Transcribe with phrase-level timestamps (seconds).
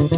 [0.00, 0.08] Take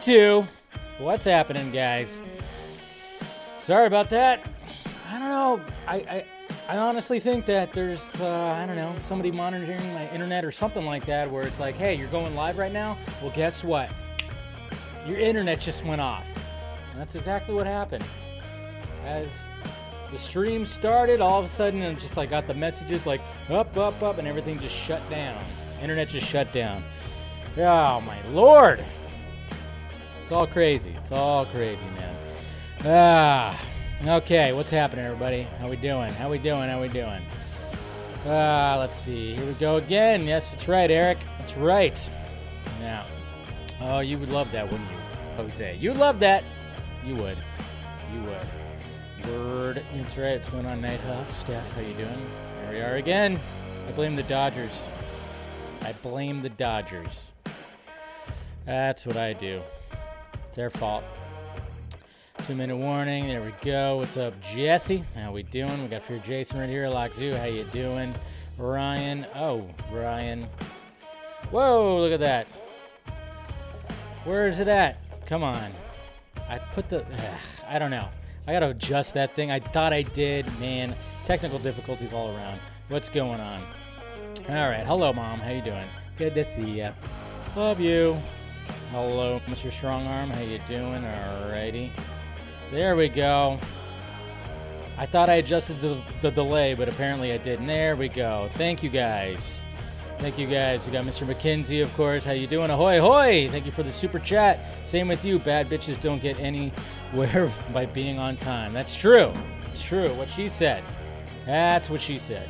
[0.00, 0.46] two.
[0.98, 2.22] What's happening, guys?
[3.58, 4.40] Sorry about that.
[5.10, 5.60] I don't know.
[5.86, 6.24] I, I,
[6.70, 10.86] I honestly think that there's, uh, I don't know, somebody monitoring my internet or something
[10.86, 12.96] like that where it's like, hey, you're going live right now?
[13.20, 13.90] Well, guess what?
[15.06, 16.26] Your internet just went off.
[16.92, 18.06] And that's exactly what happened.
[19.04, 19.51] As
[20.12, 23.76] the stream started, all of a sudden, and just like got the messages like up,
[23.76, 25.42] up, up, and everything just shut down.
[25.80, 26.84] Internet just shut down.
[27.56, 28.84] Oh my lord!
[30.22, 30.94] It's all crazy.
[30.98, 32.16] It's all crazy, man.
[32.84, 33.60] Ah,
[34.06, 34.52] okay.
[34.52, 35.42] What's happening, everybody?
[35.58, 36.12] How we doing?
[36.12, 36.68] How we doing?
[36.68, 37.22] How we doing?
[38.26, 39.34] Ah, let's see.
[39.34, 40.26] Here we go again.
[40.26, 41.18] Yes, that's right, Eric.
[41.38, 42.10] That's right.
[42.80, 43.06] Now,
[43.80, 44.96] oh, you would love that, wouldn't you,
[45.36, 45.76] Jose?
[45.80, 46.44] You'd love that.
[47.04, 47.38] You would.
[48.14, 48.61] You would.
[49.28, 49.82] Word.
[49.94, 50.38] That's right.
[50.38, 51.30] What's going on, Nighthawk?
[51.30, 52.26] Steph, how you doing?
[52.62, 53.40] There we are again.
[53.88, 54.88] I blame the Dodgers.
[55.82, 57.20] I blame the Dodgers.
[58.66, 59.62] That's what I do.
[60.48, 61.04] It's their fault.
[62.46, 63.28] Two minute warning.
[63.28, 63.98] There we go.
[63.98, 65.04] What's up, Jesse?
[65.14, 65.82] How we doing?
[65.82, 66.88] We got Fear Jason right here.
[66.88, 67.32] Lock Zoo.
[67.34, 68.14] How you doing?
[68.58, 69.26] Ryan.
[69.34, 70.46] Oh, Ryan.
[71.50, 71.98] Whoa!
[72.00, 72.46] Look at that.
[74.24, 74.98] Where is it at?
[75.26, 75.72] Come on.
[76.48, 77.04] I put the.
[77.04, 78.08] Ugh, I don't know.
[78.46, 79.50] I gotta adjust that thing.
[79.50, 80.46] I thought I did.
[80.58, 80.94] Man,
[81.26, 82.58] technical difficulties all around.
[82.88, 83.62] What's going on?
[84.48, 84.84] All right.
[84.84, 85.38] Hello, mom.
[85.38, 85.86] How you doing?
[86.16, 86.92] Good to see ya.
[87.54, 88.18] Love you.
[88.90, 89.70] Hello, Mr.
[89.70, 90.30] Strongarm.
[90.34, 91.02] How you doing?
[91.02, 91.90] Alrighty.
[92.70, 93.60] There we go.
[94.98, 97.66] I thought I adjusted the, the delay, but apparently I didn't.
[97.66, 98.50] There we go.
[98.54, 99.64] Thank you guys.
[100.22, 100.86] Thank you guys.
[100.86, 101.26] We got Mr.
[101.26, 102.24] McKenzie, of course.
[102.24, 102.70] How you doing?
[102.70, 103.48] Ahoy, hoy!
[103.48, 104.60] Thank you for the super chat.
[104.84, 105.40] Same with you.
[105.40, 108.72] Bad bitches don't get anywhere by being on time.
[108.72, 109.32] That's true.
[109.72, 110.14] It's true.
[110.14, 110.84] What she said.
[111.44, 112.48] That's what she said.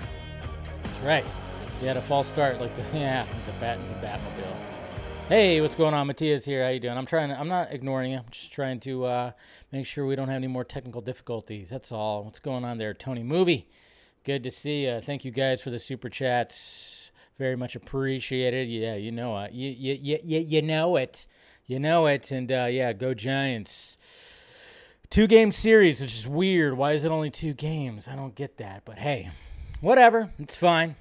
[0.83, 1.34] That's right.
[1.81, 4.55] You had a false start, like the yeah, like the Battens and Batmobile.
[5.30, 6.08] Hey, what's going on?
[6.08, 6.63] Matthias here.
[6.63, 6.98] How you doing?
[6.98, 7.30] I'm trying.
[7.30, 8.19] To, I'm not ignoring you.
[8.19, 9.30] I'm just trying to uh,
[9.73, 11.70] make sure we don't have any more technical difficulties.
[11.70, 12.23] That's all.
[12.25, 13.23] What's going on there, Tony?
[13.23, 13.67] Movie.
[14.25, 15.01] Good to see you.
[15.01, 17.02] Thank you guys for the super chats.
[17.39, 18.69] Very much appreciated.
[18.69, 19.53] Yeah, you know it.
[19.53, 21.27] You you you you, you know it.
[21.67, 22.31] You know it.
[22.31, 23.98] And uh, yeah, go Giants.
[25.11, 26.77] Two game series, which is weird.
[26.77, 28.09] Why is it only two games?
[28.09, 28.83] I don't get that.
[28.85, 29.31] But hey,
[29.81, 30.31] whatever.
[30.39, 30.97] It's fine.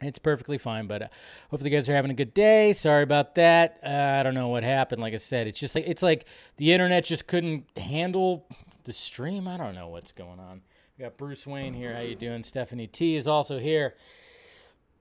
[0.00, 1.08] It's perfectly fine, but uh,
[1.50, 2.74] hopefully you guys are having a good day.
[2.74, 3.78] Sorry about that.
[3.82, 5.00] Uh, I don't know what happened.
[5.00, 8.46] Like I said, it's just like it's like the internet just couldn't handle
[8.84, 9.48] the stream.
[9.48, 10.60] I don't know what's going on.
[10.98, 11.94] We got Bruce Wayne here.
[11.94, 12.42] How you doing?
[12.42, 13.94] Stephanie T is also here.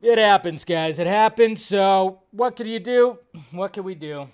[0.05, 0.99] It happens, guys.
[0.99, 1.65] It happens.
[1.65, 3.17] So what can you do?
[3.49, 4.27] What can we do?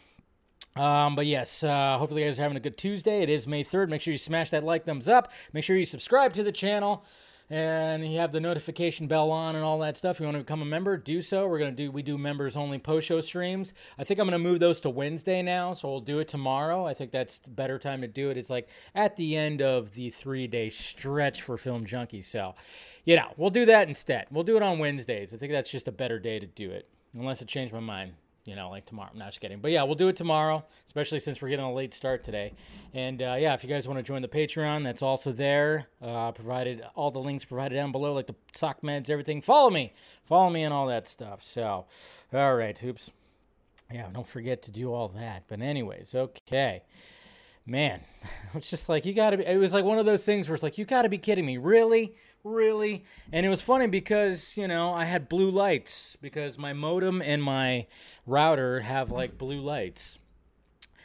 [0.75, 3.21] Um, but yes, uh, hopefully you guys are having a good Tuesday.
[3.21, 3.87] It is May 3rd.
[3.87, 5.31] Make sure you smash that like thumbs up.
[5.53, 7.05] Make sure you subscribe to the channel
[7.51, 10.15] and you have the notification bell on and all that stuff.
[10.15, 11.45] If you want to become a member, do so.
[11.47, 13.73] We're gonna do we do members only post show streams.
[13.99, 16.85] I think I'm gonna move those to Wednesday now, so we'll do it tomorrow.
[16.85, 18.37] I think that's the better time to do it.
[18.37, 22.23] It's like at the end of the three day stretch for Film Junkee.
[22.23, 22.55] So,
[23.03, 24.27] you know, we'll do that instead.
[24.31, 25.33] We'll do it on Wednesdays.
[25.33, 28.13] I think that's just a better day to do it, unless it changed my mind
[28.51, 29.09] you know, like tomorrow.
[29.13, 29.59] I'm not just kidding.
[29.59, 32.51] But yeah, we'll do it tomorrow, especially since we're getting a late start today.
[32.93, 35.87] And uh, yeah, if you guys want to join the Patreon, that's also there.
[36.01, 39.41] Uh, provided all the links provided down below, like the sock meds, everything.
[39.41, 39.93] Follow me,
[40.25, 41.41] follow me, and all that stuff.
[41.41, 41.85] So,
[42.33, 43.09] all right, oops.
[43.89, 45.45] Yeah, don't forget to do all that.
[45.47, 46.81] But anyways, okay.
[47.65, 48.01] Man,
[48.53, 49.45] it's just like you got to be.
[49.45, 51.45] It was like one of those things where it's like you got to be kidding
[51.45, 53.03] me, really really?
[53.31, 57.41] And it was funny because, you know, I had blue lights because my modem and
[57.43, 57.87] my
[58.25, 60.19] router have like blue lights.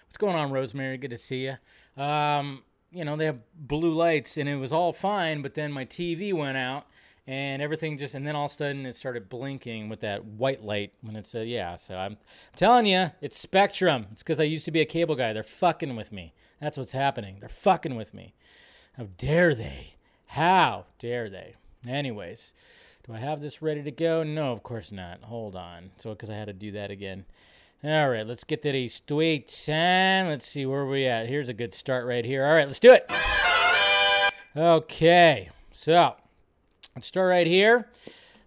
[0.07, 0.97] What's going on, Rosemary?
[0.97, 2.03] Good to see you.
[2.03, 5.85] Um, you know, they have blue lights and it was all fine, but then my
[5.85, 6.87] TV went out
[7.27, 10.63] and everything just, and then all of a sudden it started blinking with that white
[10.63, 11.77] light when it said, yeah.
[11.77, 12.17] So I'm
[12.55, 14.07] telling you, it's Spectrum.
[14.13, 15.33] It's because I used to be a cable guy.
[15.33, 16.33] They're fucking with me.
[16.61, 17.39] That's what's happening.
[17.41, 18.35] They're fucking with me.
[18.97, 19.96] How dare they?
[20.27, 21.55] How dare they?
[21.89, 22.53] Anyways,
[23.07, 24.23] do I have this ready to go?
[24.23, 25.23] No, of course not.
[25.23, 25.91] Hold on.
[25.99, 27.25] So, because I had to do that again.
[27.85, 31.29] All right, let's get to these tweets and let's see where we at.
[31.29, 32.45] Here's a good start right here.
[32.45, 33.09] All right, let's do it.
[34.57, 36.17] Okay, so
[36.95, 37.89] let's start right here.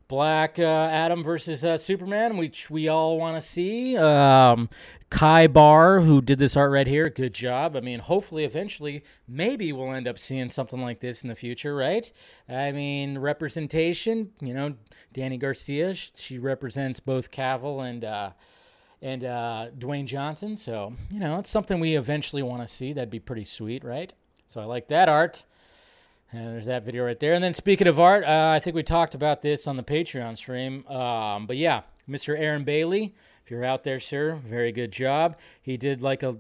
[0.10, 3.96] Black uh, Adam versus uh, Superman, which we all want to see.
[3.96, 4.68] Um,
[5.12, 7.76] Kai Bar, who did this art right here, good job.
[7.76, 11.76] I mean, hopefully, eventually, maybe we'll end up seeing something like this in the future,
[11.76, 12.12] right?
[12.50, 14.32] I mean, representation.
[14.42, 14.74] You know,
[15.14, 18.32] Dany Garcia, she represents both Cavill and uh,
[19.04, 20.58] and uh, Dwayne Johnson.
[20.58, 22.94] So you know, it's something we eventually want to see.
[22.94, 24.12] That'd be pretty sweet, right?
[24.48, 25.46] So I like that art.
[26.32, 27.34] And there's that video right there.
[27.34, 30.38] And then speaking of art, uh, I think we talked about this on the Patreon
[30.38, 30.86] stream.
[30.88, 32.38] Um, but yeah, Mr.
[32.38, 35.38] Aaron Bailey, if you're out there, sir, very good job.
[35.62, 36.38] He did like a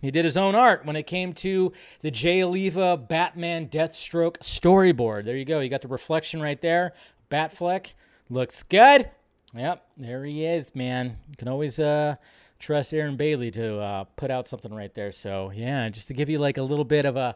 [0.00, 5.24] he did his own art when it came to the Jay Oliva Batman Deathstroke storyboard.
[5.24, 5.60] There you go.
[5.60, 6.92] You got the reflection right there.
[7.30, 7.94] Batfleck
[8.28, 9.10] looks good.
[9.56, 11.16] Yep, there he is, man.
[11.30, 12.16] You can always uh,
[12.58, 15.10] trust Aaron Bailey to uh, put out something right there.
[15.10, 17.34] So yeah, just to give you like a little bit of a,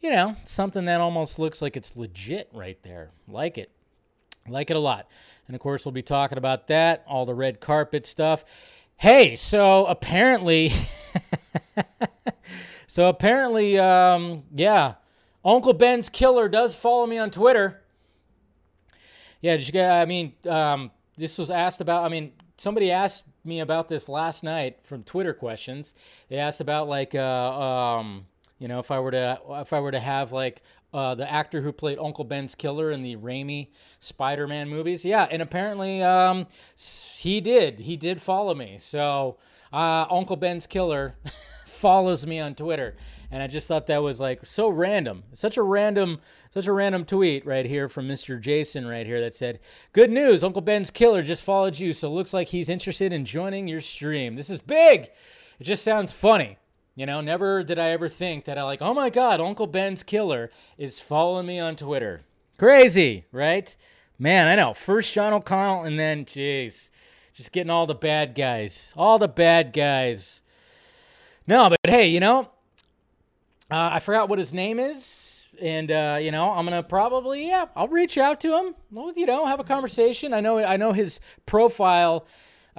[0.00, 3.10] you know, something that almost looks like it's legit right there.
[3.28, 3.70] Like it,
[4.48, 5.06] like it a lot.
[5.46, 8.44] And of course, we'll be talking about that, all the red carpet stuff.
[8.96, 10.72] Hey, so apparently,
[12.86, 14.94] so apparently, um, yeah,
[15.44, 17.82] Uncle Ben's killer does follow me on Twitter.
[19.40, 19.82] Yeah, did you?
[19.82, 22.04] I mean, um, this was asked about.
[22.04, 25.94] I mean, somebody asked me about this last night from Twitter questions.
[26.28, 28.26] They asked about like, uh, um,
[28.60, 30.62] you know, if I were to if I were to have like
[30.92, 33.68] uh, the actor who played Uncle Ben's killer in the Raimi
[34.00, 35.04] Spider-Man movies.
[35.04, 36.46] Yeah, and apparently um,
[36.76, 37.80] he did.
[37.80, 38.76] He did follow me.
[38.78, 39.38] So
[39.72, 41.16] uh, Uncle Ben's killer
[41.64, 42.96] follows me on Twitter,
[43.30, 45.22] and I just thought that was like so random.
[45.32, 46.20] Such a random,
[46.50, 48.38] such a random tweet right here from Mr.
[48.38, 49.60] Jason right here that said,
[49.94, 53.68] "Good news, Uncle Ben's killer just followed you, so looks like he's interested in joining
[53.68, 54.36] your stream.
[54.36, 55.08] This is big.
[55.58, 56.58] It just sounds funny."
[56.94, 60.02] You know, never did I ever think that I like, oh my God, Uncle Ben's
[60.02, 62.22] killer is following me on Twitter.
[62.58, 63.74] Crazy, right?
[64.18, 64.74] Man, I know.
[64.74, 66.90] First Sean O'Connell, and then, jeez,
[67.32, 68.92] just getting all the bad guys.
[68.96, 70.42] All the bad guys.
[71.46, 72.50] No, but hey, you know,
[73.70, 75.46] uh, I forgot what his name is.
[75.60, 78.74] And uh, you know, I'm gonna probably yeah, I'll reach out to him.
[78.90, 80.32] Well, you know, have a conversation.
[80.32, 82.26] I know I know his profile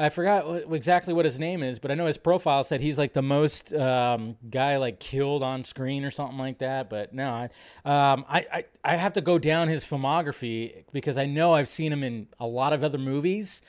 [0.02, 3.14] I forgot exactly what his name is, but I know his profile said he's like
[3.14, 6.90] the most um, guy like killed on screen or something like that.
[6.90, 7.44] But no, I,
[7.86, 11.94] um, I, I, I have to go down his filmography because I know I've seen
[11.94, 13.62] him in a lot of other movies,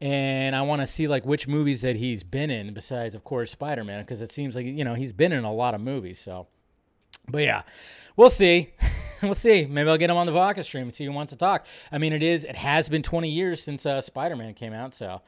[0.00, 3.50] and I want to see like which movies that he's been in besides, of course,
[3.50, 6.18] Spider Man, because it seems like you know he's been in a lot of movies.
[6.18, 6.46] So,
[7.28, 7.60] but yeah,
[8.16, 8.70] we'll see.
[9.22, 9.66] we'll see.
[9.66, 11.66] Maybe I'll get him on the Vodka stream and see who wants to talk.
[11.92, 12.42] I mean, it is.
[12.42, 15.20] It has been 20 years since uh, Spider Man came out, so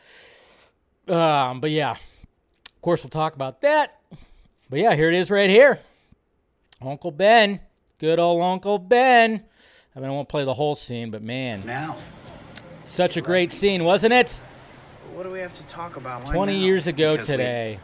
[1.09, 4.01] um, but yeah, of course, we'll talk about that.
[4.69, 5.81] But yeah, here it is right here.
[6.83, 7.61] Uncle Ben.
[7.99, 9.43] Good old Uncle Ben.
[9.95, 11.65] I mean, I won't play the whole scene, but man.
[11.65, 11.97] Now.
[12.85, 14.41] Such a great scene, wasn't it?
[15.15, 16.27] What do we have to talk about?
[16.27, 16.65] Why 20 now?
[16.65, 17.81] years ago Because today.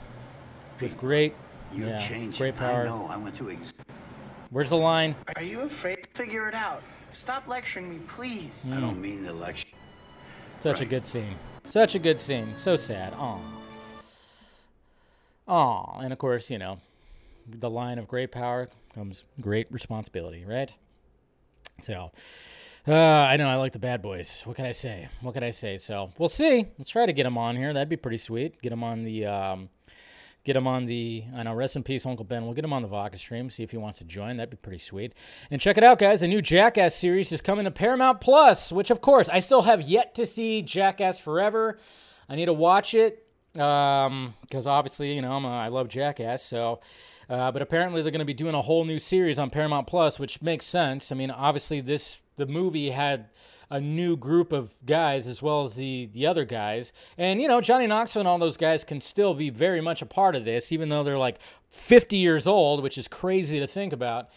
[0.80, 1.34] With great,
[1.72, 2.38] You're yeah, changing.
[2.38, 2.82] great power.
[2.82, 3.06] I know.
[3.08, 3.50] I went to.
[3.50, 3.72] Ex-
[4.50, 5.14] Where's the line?
[5.36, 6.82] Are you afraid to figure it out?
[7.12, 8.66] Stop lecturing me, please.
[8.72, 9.68] I don't mean the lecture.
[10.60, 11.36] Such a good scene.
[11.66, 12.54] Such a good scene.
[12.56, 13.14] So sad.
[13.14, 13.38] Aw.
[15.48, 16.00] Aw.
[16.00, 16.78] And of course, you know,
[17.48, 20.72] the line of great power comes great responsibility, right?
[21.82, 22.10] So,
[22.86, 24.42] uh, I know I like the bad boys.
[24.44, 25.08] What can I say?
[25.20, 25.78] What can I say?
[25.78, 26.66] So we'll see.
[26.78, 27.72] Let's try to get them on here.
[27.72, 28.60] That'd be pretty sweet.
[28.60, 29.68] Get them on the, um,
[30.44, 31.24] get him on the.
[31.34, 31.54] I know.
[31.54, 32.44] Rest in peace, Uncle Ben.
[32.44, 33.50] We'll get him on the Vodka stream.
[33.50, 34.36] See if he wants to join.
[34.36, 35.14] That'd be pretty sweet.
[35.50, 36.20] And check it out, guys.
[36.20, 38.72] The new Jackass series is coming to Paramount Plus.
[38.72, 41.78] Which, of course, I still have yet to see Jackass Forever.
[42.28, 46.42] I need to watch it because obviously, you know, I'm a, I love Jackass.
[46.42, 46.80] So,
[47.28, 50.18] uh, but apparently they're going to be doing a whole new series on Paramount Plus,
[50.18, 51.12] which makes sense.
[51.12, 53.28] I mean, obviously this the movie had
[53.72, 57.60] a new group of guys as well as the the other guys, and you know
[57.60, 60.70] Johnny Knoxville and all those guys can still be very much a part of this,
[60.70, 61.38] even though they're like
[61.70, 64.28] 50 years old, which is crazy to think about.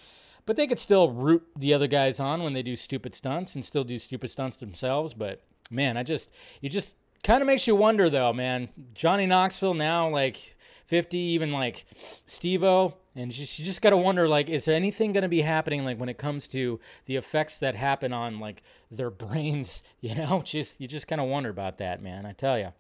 [0.46, 3.66] But they could still root the other guys on when they do stupid stunts and
[3.66, 5.14] still do stupid stunts themselves.
[5.14, 8.70] But man, I just you just kind of makes you wonder though, man.
[8.94, 11.86] Johnny Knoxville now like 50, even like
[12.26, 15.86] Steve-O, and you just got to wonder like is there anything going to be happening
[15.86, 20.42] like when it comes to the effects that happen on like their brains, you know?
[20.44, 22.26] Just you just kind of wonder about that, man.
[22.26, 22.74] I tell you.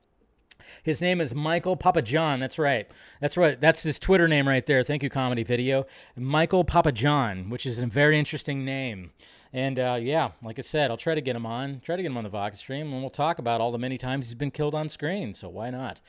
[0.83, 2.39] His name is Michael Papajohn.
[2.39, 2.89] That's right.
[3.21, 3.59] That's right.
[3.59, 4.81] That's his Twitter name right there.
[4.83, 5.85] Thank you, comedy video.
[6.15, 9.11] Michael Papajohn, which is a very interesting name.
[9.53, 12.11] And uh, yeah, like I said, I'll try to get him on, try to get
[12.11, 14.51] him on the Vodka stream, and we'll talk about all the many times he's been
[14.51, 15.33] killed on screen.
[15.33, 16.01] So why not?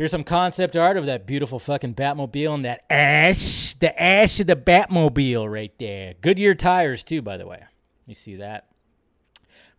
[0.00, 4.46] Here's some concept art of that beautiful fucking Batmobile and that ash, the ash of
[4.46, 6.14] the Batmobile right there.
[6.22, 7.64] Goodyear tires too, by the way.
[8.06, 8.69] You see that?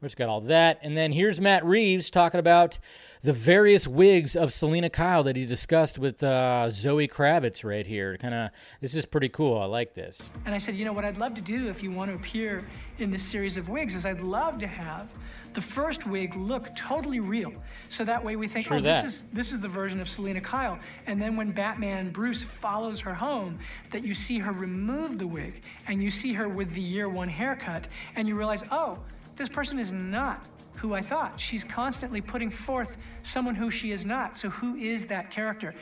[0.01, 0.79] Which got all that.
[0.81, 2.79] And then here's Matt Reeves talking about
[3.22, 8.17] the various wigs of Selina Kyle that he discussed with uh, Zoe Kravitz right here.
[8.17, 8.50] Kind of,
[8.81, 9.60] this is pretty cool.
[9.60, 10.31] I like this.
[10.43, 12.67] And I said, you know, what I'd love to do if you want to appear
[12.98, 15.08] in this series of wigs is I'd love to have
[15.53, 17.53] the first wig look totally real.
[17.89, 19.03] So that way we think, True oh, that.
[19.03, 20.79] this is this is the version of Selina Kyle.
[21.05, 23.60] And then when Batman Bruce follows her home,
[23.91, 27.29] that you see her remove the wig and you see her with the year one
[27.29, 28.98] haircut, and you realize, oh,
[29.42, 30.46] this person is not
[30.76, 31.40] who I thought.
[31.40, 34.38] She's constantly putting forth someone who she is not.
[34.38, 35.74] So who is that character?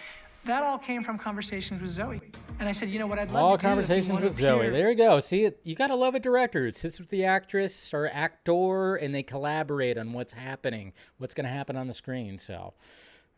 [0.46, 2.22] That all came from conversations with Zoe.
[2.60, 4.60] And I said, you know what I'd love All to do conversations to with Zoe.
[4.60, 5.20] appear- There you go.
[5.20, 5.60] See it.
[5.63, 6.63] You gotta love a director.
[6.63, 11.50] who sits with the actress or actor, and they collaborate on what's happening, what's gonna
[11.50, 12.38] happen on the screen.
[12.38, 12.74] So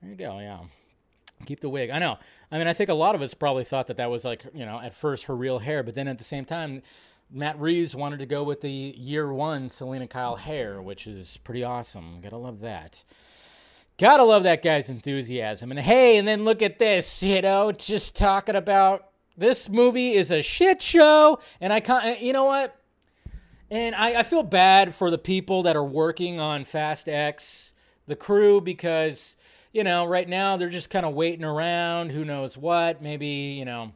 [0.01, 0.37] there you go.
[0.39, 0.59] Yeah.
[1.47, 1.89] Keep the wig.
[1.89, 2.17] I know.
[2.51, 4.63] I mean, I think a lot of us probably thought that that was like, you
[4.65, 6.83] know, at first her real hair, but then at the same time,
[7.33, 11.63] Matt Reeves wanted to go with the year one Selina Kyle hair, which is pretty
[11.63, 12.19] awesome.
[12.21, 13.05] Gotta love that.
[13.97, 15.71] Gotta love that guy's enthusiasm.
[15.71, 20.31] And hey, and then look at this, you know, just talking about this movie is
[20.31, 21.39] a shit show.
[21.61, 22.75] And I can't, uh, you know what?
[23.69, 27.73] And I, I feel bad for the people that are working on Fast X,
[28.07, 29.37] the crew, because,
[29.71, 33.01] you know, right now they're just kind of waiting around, who knows what.
[33.01, 33.93] Maybe, you know,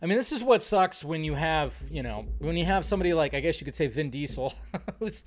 [0.00, 3.12] I mean, this is what sucks when you have, you know, when you have somebody
[3.14, 4.54] like, I guess you could say Vin Diesel,
[5.00, 5.24] who's,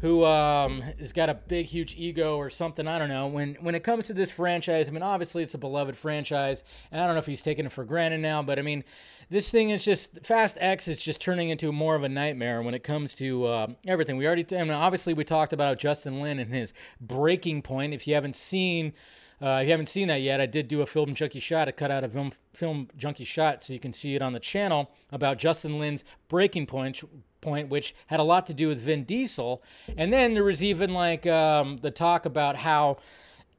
[0.00, 2.88] who um, has got a big, huge ego or something.
[2.88, 3.26] I don't know.
[3.26, 7.00] When when it comes to this franchise, I mean, obviously it's a beloved franchise, and
[7.00, 8.84] I don't know if he's taking it for granted now, but I mean,
[9.28, 12.74] this thing is just Fast X is just turning into more of a nightmare when
[12.74, 14.16] it comes to uh, everything.
[14.16, 17.92] We already, I mean, obviously, we talked about Justin Lin and his breaking point.
[17.92, 18.94] If you haven't seen.
[19.40, 21.68] Uh, if you haven't seen that yet, I did do a film junkie shot.
[21.68, 24.40] I cut out a film, film junkie shot so you can see it on the
[24.40, 27.02] channel about Justin Lin's breaking point,
[27.40, 29.62] point, which had a lot to do with Vin Diesel.
[29.96, 32.96] And then there was even like um, the talk about how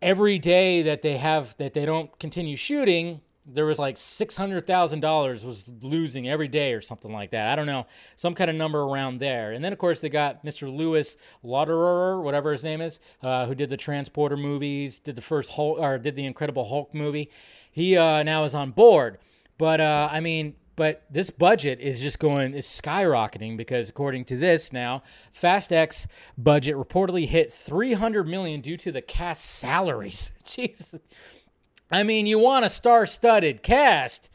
[0.01, 4.67] every day that they have that they don't continue shooting, there was like six hundred
[4.67, 7.47] thousand dollars was losing every day or something like that.
[7.47, 9.53] I don't know, some kind of number around there.
[9.53, 10.73] And then of course they got Mr.
[10.75, 15.51] Louis Leterrier, whatever his name is, uh, who did the Transporter movies, did the first
[15.51, 17.31] Hulk or did the Incredible Hulk movie.
[17.71, 19.19] He uh, now is on board.
[19.57, 24.37] But uh, I mean, but this budget is just going is skyrocketing because according to
[24.37, 25.01] this now,
[25.33, 30.31] Fast X budget reportedly hit 300 million due to the cast salaries.
[30.45, 30.99] Jesus.
[31.89, 34.29] I mean, you want a star-studded cast,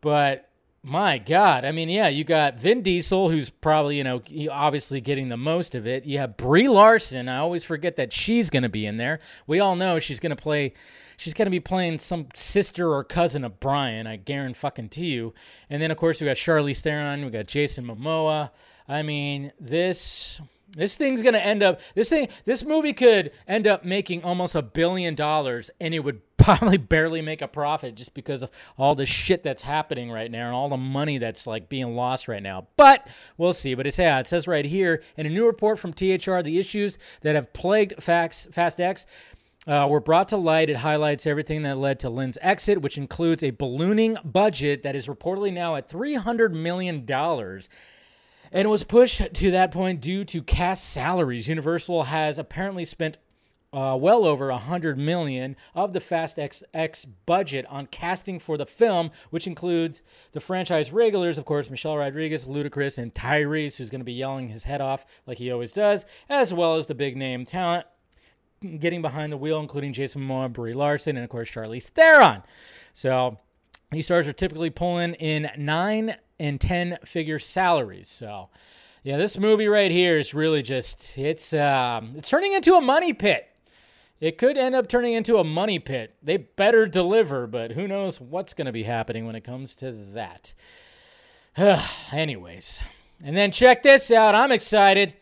[0.00, 0.48] but
[0.82, 4.22] my God, I mean, yeah, you got Vin Diesel, who's probably you know
[4.52, 6.04] obviously getting the most of it.
[6.04, 7.28] You have Brie Larson.
[7.28, 9.18] I always forget that she's going to be in there.
[9.48, 10.74] We all know she's going to play.
[11.16, 14.06] She's going to be playing some sister or cousin of Brian.
[14.06, 15.34] I guarantee fucking to you.
[15.68, 17.24] And then of course we got Charlize Theron.
[17.24, 18.50] We got Jason Momoa.
[18.88, 20.40] I mean, this
[20.72, 24.62] this thing's gonna end up this thing this movie could end up making almost a
[24.62, 29.06] billion dollars and it would probably barely make a profit just because of all the
[29.06, 32.68] shit that's happening right now and all the money that's like being lost right now.
[32.76, 33.74] But we'll see.
[33.74, 36.98] But it's yeah, it says right here in a new report from THR, the issues
[37.22, 39.06] that have plagued Fax, Fast X
[39.66, 40.70] uh, were brought to light.
[40.70, 45.06] It highlights everything that led to Lin's exit, which includes a ballooning budget that is
[45.08, 47.04] reportedly now at $300 million.
[48.56, 51.46] And was pushed to that point due to cast salaries.
[51.46, 53.18] Universal has apparently spent
[53.70, 58.64] uh, well over a hundred million of the Fast X budget on casting for the
[58.64, 60.00] film, which includes
[60.32, 64.48] the franchise regulars, of course, Michelle Rodriguez, Ludacris, and Tyrese, who's going to be yelling
[64.48, 67.84] his head off like he always does, as well as the big name talent
[68.78, 72.42] getting behind the wheel, including Jason Momoa, Brie Larson, and of course Charlize Theron.
[72.94, 73.36] So
[73.92, 78.08] these stars are typically pulling in nine and ten figure salaries.
[78.08, 78.50] So
[79.02, 83.12] yeah, this movie right here is really just it's um, it's turning into a money
[83.12, 83.48] pit.
[84.18, 86.16] It could end up turning into a money pit.
[86.22, 89.92] They better deliver, but who knows what's going to be happening when it comes to
[89.92, 90.54] that.
[92.12, 92.82] Anyways,
[93.22, 94.34] and then check this out.
[94.34, 95.14] I'm excited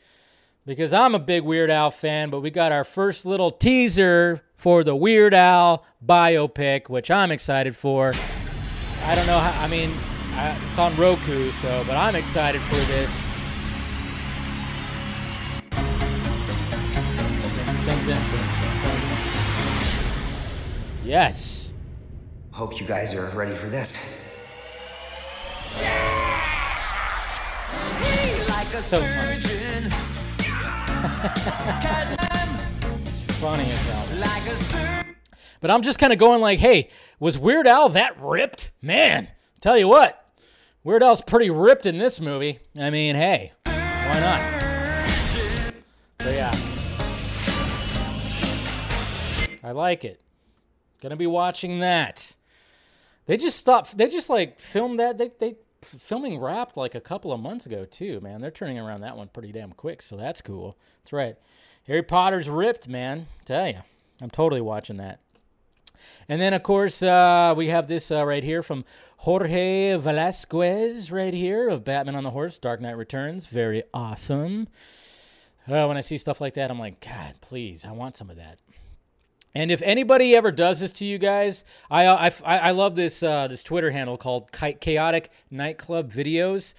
[0.65, 4.83] because I'm a big Weird Al fan, but we got our first little teaser for
[4.83, 8.13] the Weird Al biopic, which I'm excited for.
[9.03, 9.95] I don't know how, I mean,
[10.37, 13.27] I, it's on Roku, so, but I'm excited for this.
[21.05, 21.73] Yes.
[22.51, 23.97] Hope you guys are ready for this.
[28.85, 29.35] So funny.
[33.41, 35.05] funny as hell.
[35.61, 38.73] But I'm just kind of going like, hey, was Weird Al that ripped?
[38.83, 39.29] Man,
[39.61, 40.24] tell you what,
[40.85, 42.59] Weird Al's pretty ripped in this movie.
[42.79, 45.75] I mean, hey, why not?
[46.19, 46.55] But yeah.
[49.65, 50.21] I like it.
[51.01, 52.35] Gonna be watching that.
[53.25, 53.97] They just stopped.
[53.97, 55.17] They just like filmed that.
[55.17, 58.21] They they filming wrapped like a couple of months ago too.
[58.21, 60.03] Man, they're turning around that one pretty damn quick.
[60.03, 60.77] So that's cool.
[61.03, 61.37] That's right.
[61.87, 63.27] Harry Potter's ripped, man.
[63.47, 63.79] Tell you,
[64.21, 65.21] I'm totally watching that.
[66.29, 68.85] And then, of course, uh, we have this uh, right here from
[69.19, 73.47] Jorge Velasquez, right here of Batman on the Horse, Dark Knight Returns.
[73.47, 74.69] Very awesome.
[75.67, 78.37] Uh, when I see stuff like that, I'm like, God, please, I want some of
[78.37, 78.59] that.
[79.55, 83.47] And if anybody ever does this to you guys, I I, I love this uh,
[83.47, 86.75] this Twitter handle called Chaotic Nightclub Videos.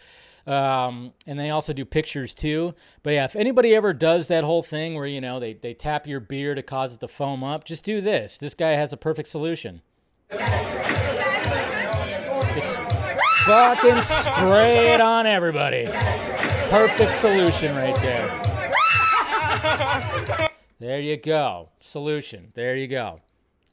[0.47, 2.75] Um, and they also do pictures too.
[3.01, 6.05] But yeah, if anybody ever does that whole thing where you know they, they tap
[6.05, 8.37] your beer to cause it to foam up, just do this.
[8.37, 9.81] This guy has a perfect solution.
[12.53, 12.79] Just
[13.45, 15.87] fucking spray it on everybody.
[16.69, 18.29] Perfect solution right there.
[20.79, 21.69] There you go.
[21.79, 22.51] Solution.
[22.53, 23.21] There you go.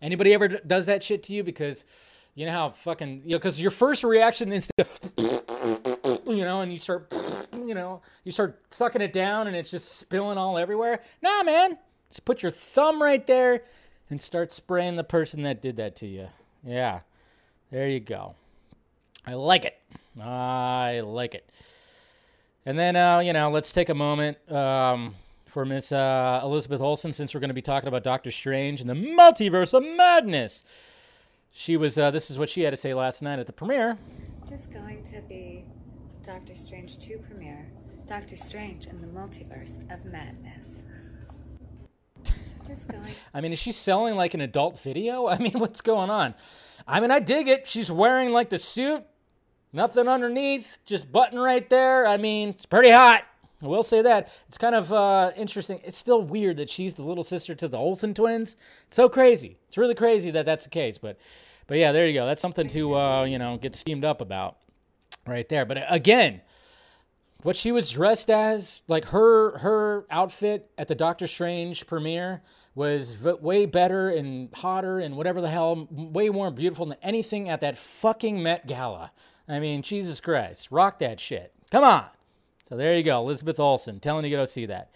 [0.00, 1.44] Anybody ever does that shit to you?
[1.44, 1.84] Because
[2.34, 4.86] you know how fucking, you know, because your first reaction is to,
[6.26, 7.12] you know, and you start,
[7.52, 11.00] you know, you start sucking it down and it's just spilling all everywhere.
[11.22, 11.78] Nah, man.
[12.08, 13.64] Just put your thumb right there
[14.10, 16.28] and start spraying the person that did that to you.
[16.64, 17.00] Yeah.
[17.70, 18.34] There you go.
[19.26, 19.78] I like it.
[20.20, 21.48] I like it.
[22.66, 24.36] And then, uh, you know, let's take a moment.
[24.50, 25.14] Um,
[25.52, 28.88] for Miss uh, Elizabeth Olsen, since we're going to be talking about Doctor Strange and
[28.88, 30.64] the multiverse of madness.
[31.52, 31.98] She was.
[31.98, 33.98] Uh, this is what she had to say last night at the premiere.
[34.48, 35.62] Just going to the
[36.24, 37.66] Doctor Strange 2 premiere.
[38.06, 40.82] Doctor Strange and the multiverse of madness.
[42.66, 43.14] Just going.
[43.34, 45.26] I mean, is she selling like an adult video?
[45.28, 46.34] I mean, what's going on?
[46.86, 47.66] I mean, I dig it.
[47.66, 49.04] She's wearing like the suit,
[49.72, 52.06] nothing underneath, just button right there.
[52.06, 53.24] I mean, it's pretty hot.
[53.62, 55.80] I will say that it's kind of uh, interesting.
[55.84, 58.56] It's still weird that she's the little sister to the Olsen twins.
[58.88, 59.58] It's so crazy.
[59.68, 60.98] It's really crazy that that's the case.
[60.98, 61.18] But,
[61.68, 62.26] but yeah, there you go.
[62.26, 64.56] That's something to uh, you know get steamed up about,
[65.26, 65.64] right there.
[65.64, 66.40] But again,
[67.42, 72.42] what she was dressed as, like her her outfit at the Doctor Strange premiere,
[72.74, 77.48] was v- way better and hotter and whatever the hell, way more beautiful than anything
[77.48, 79.12] at that fucking Met Gala.
[79.48, 81.52] I mean, Jesus Christ, rock that shit.
[81.70, 82.06] Come on.
[82.72, 84.88] So there you go, Elizabeth Olsen, telling you to go see that.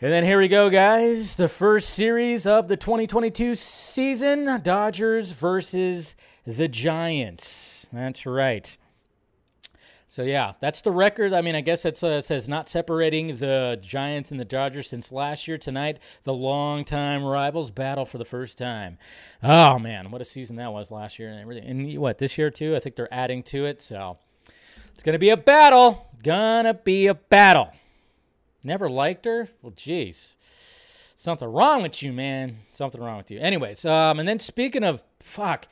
[0.00, 1.34] And then here we go, guys.
[1.34, 6.14] The first series of the 2022 season Dodgers versus
[6.46, 7.86] the Giants.
[7.92, 8.74] That's right.
[10.08, 11.34] So, yeah, that's the record.
[11.34, 15.12] I mean, I guess it uh, says not separating the Giants and the Dodgers since
[15.12, 15.58] last year.
[15.58, 18.96] Tonight, the longtime rivals battle for the first time.
[19.42, 21.68] Oh, man, what a season that was last year and everything.
[21.68, 22.74] And what, this year, too?
[22.74, 23.82] I think they're adding to it.
[23.82, 24.16] So,
[25.02, 26.06] it's going to be a battle.
[26.22, 27.72] Gonna be a battle.
[28.62, 29.48] Never liked her?
[29.60, 30.36] Well, jeez.
[31.16, 32.58] Something wrong with you, man.
[32.70, 33.40] Something wrong with you.
[33.40, 35.66] Anyways, um, and then speaking of fuck.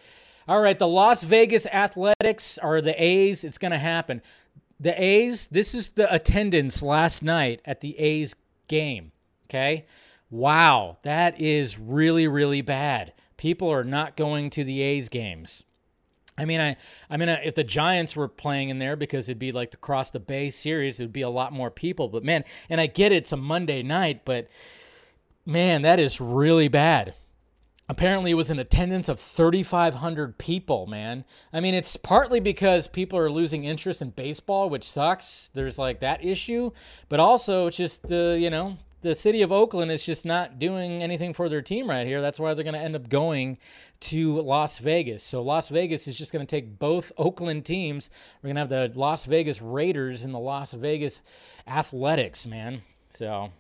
[0.48, 3.44] All right, the Las Vegas Athletics are the A's.
[3.44, 4.20] It's going to happen.
[4.80, 8.34] The A's, this is the attendance last night at the A's
[8.66, 9.12] game.
[9.48, 9.86] Okay?
[10.28, 13.12] Wow, that is really, really bad.
[13.36, 15.62] People are not going to the A's games.
[16.40, 16.76] I mean, I,
[17.10, 20.10] I mean, if the Giants were playing in there because it'd be like the cross
[20.10, 22.08] the Bay series, it'd be a lot more people.
[22.08, 24.48] But man, and I get it, it's a Monday night, but
[25.44, 27.12] man, that is really bad.
[27.90, 31.24] Apparently, it was an attendance of 3,500 people, man.
[31.52, 35.50] I mean, it's partly because people are losing interest in baseball, which sucks.
[35.52, 36.70] There's like that issue,
[37.10, 41.02] but also it's just, uh, you know, the city of Oakland is just not doing
[41.02, 42.20] anything for their team right here.
[42.20, 43.58] That's why they're going to end up going
[44.00, 45.22] to Las Vegas.
[45.22, 48.10] So Las Vegas is just going to take both Oakland teams.
[48.42, 51.22] We're going to have the Las Vegas Raiders and the Las Vegas
[51.66, 52.82] Athletics, man.
[53.10, 53.52] So,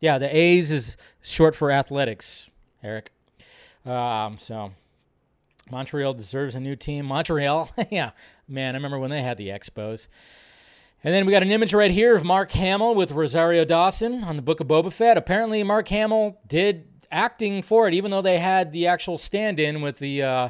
[0.00, 2.48] yeah, the A's is short for athletics,
[2.82, 3.10] Eric.
[3.84, 4.72] Um, so
[5.70, 7.06] Montreal deserves a new team.
[7.06, 8.10] Montreal, yeah,
[8.48, 10.08] man, I remember when they had the Expos.
[11.04, 14.36] And then we got an image right here of Mark Hamill with Rosario Dawson on
[14.36, 15.18] the Book of Boba Fett.
[15.18, 19.98] Apparently, Mark Hamill did acting for it, even though they had the actual stand-in with
[19.98, 20.48] the, uh,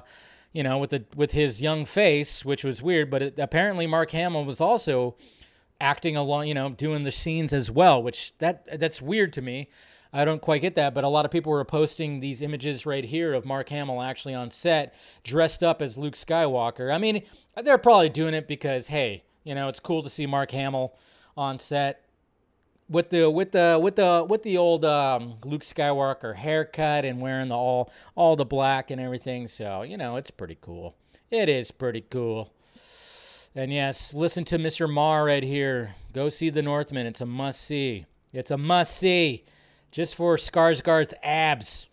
[0.52, 3.10] you know, with the with his young face, which was weird.
[3.10, 5.16] But it, apparently, Mark Hamill was also
[5.80, 9.68] acting along, you know, doing the scenes as well, which that that's weird to me.
[10.12, 13.04] I don't quite get that, but a lot of people were posting these images right
[13.04, 16.94] here of Mark Hamill actually on set, dressed up as Luke Skywalker.
[16.94, 17.24] I mean,
[17.60, 20.94] they're probably doing it because, hey, you know, it's cool to see Mark Hamill
[21.37, 22.04] on set
[22.88, 27.48] with the with the with the with the old um, Luke Skywalker haircut and wearing
[27.48, 29.48] the all all the black and everything.
[29.48, 30.94] So you know, it's pretty cool.
[31.30, 32.52] It is pretty cool.
[33.54, 34.90] And yes, listen to Mr.
[34.90, 35.94] Marr right here.
[36.12, 37.07] Go see The Northman.
[37.07, 38.04] It's a must see.
[38.33, 39.44] It's a must see,
[39.92, 41.87] just for Skarsgård's abs.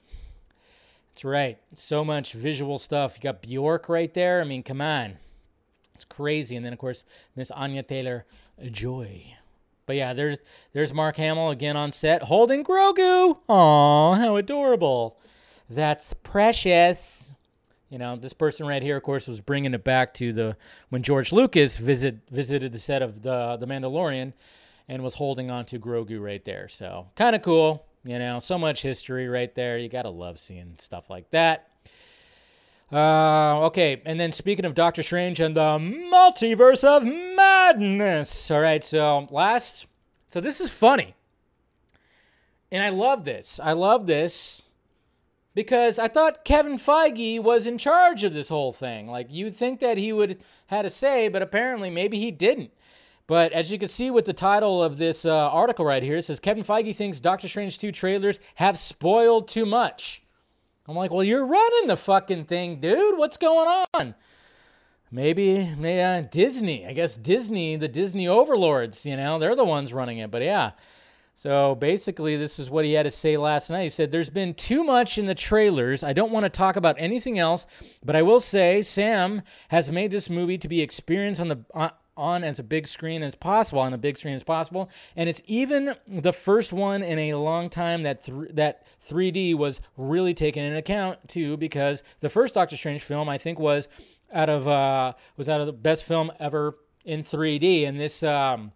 [1.13, 1.59] That's right.
[1.75, 3.15] So much visual stuff.
[3.15, 4.41] You got Bjork right there.
[4.41, 5.17] I mean, come on.
[6.01, 6.55] It's crazy.
[6.55, 7.03] And then, of course,
[7.35, 8.25] Miss Anya Taylor
[8.71, 9.35] Joy.
[9.85, 10.39] But yeah, there's
[10.73, 13.37] there's Mark Hamill again on set holding Grogu.
[13.47, 15.19] Aw, how adorable.
[15.69, 17.31] That's precious.
[17.89, 20.57] You know, this person right here, of course, was bringing it back to the
[20.89, 24.33] when George Lucas visit visited the set of the the Mandalorian,
[24.87, 26.67] and was holding on to Grogu right there.
[26.67, 27.85] So kind of cool.
[28.03, 29.77] You know, so much history right there.
[29.77, 31.70] You gotta love seeing stuff like that.
[32.91, 38.51] Uh, okay, and then speaking of Doctor Strange and the multiverse of madness.
[38.51, 39.87] All right, so last,
[40.27, 41.15] so this is funny,
[42.69, 43.61] and I love this.
[43.63, 44.61] I love this
[45.53, 49.07] because I thought Kevin Feige was in charge of this whole thing.
[49.07, 52.71] Like you'd think that he would had a say, but apparently maybe he didn't.
[53.25, 56.23] But as you can see with the title of this uh, article right here, it
[56.23, 60.23] says Kevin Feige thinks Doctor Strange 2 trailers have spoiled too much.
[60.87, 63.17] I'm like, well, you're running the fucking thing, dude.
[63.17, 64.15] What's going on?
[65.11, 66.87] Maybe, maybe uh, Disney.
[66.87, 70.31] I guess Disney, the Disney overlords, you know, they're the ones running it.
[70.31, 70.71] But yeah.
[71.35, 73.83] So basically, this is what he had to say last night.
[73.83, 76.03] He said, There's been too much in the trailers.
[76.03, 77.65] I don't want to talk about anything else,
[78.05, 81.65] but I will say Sam has made this movie to be experienced on the.
[81.73, 81.89] Uh,
[82.21, 85.41] on as a big screen as possible, on a big screen as possible, and it's
[85.47, 90.63] even the first one in a long time that th- that 3D was really taken
[90.63, 93.89] into account too, because the first Doctor Strange film I think was
[94.31, 98.71] out of uh, was out of the best film ever in 3D, and this um,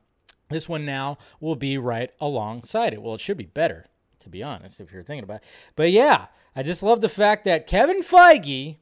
[0.49, 3.01] this one now will be right alongside it.
[3.01, 3.85] Well, it should be better,
[4.19, 5.43] to be honest, if you're thinking about it.
[5.75, 8.77] But yeah, I just love the fact that Kevin Feige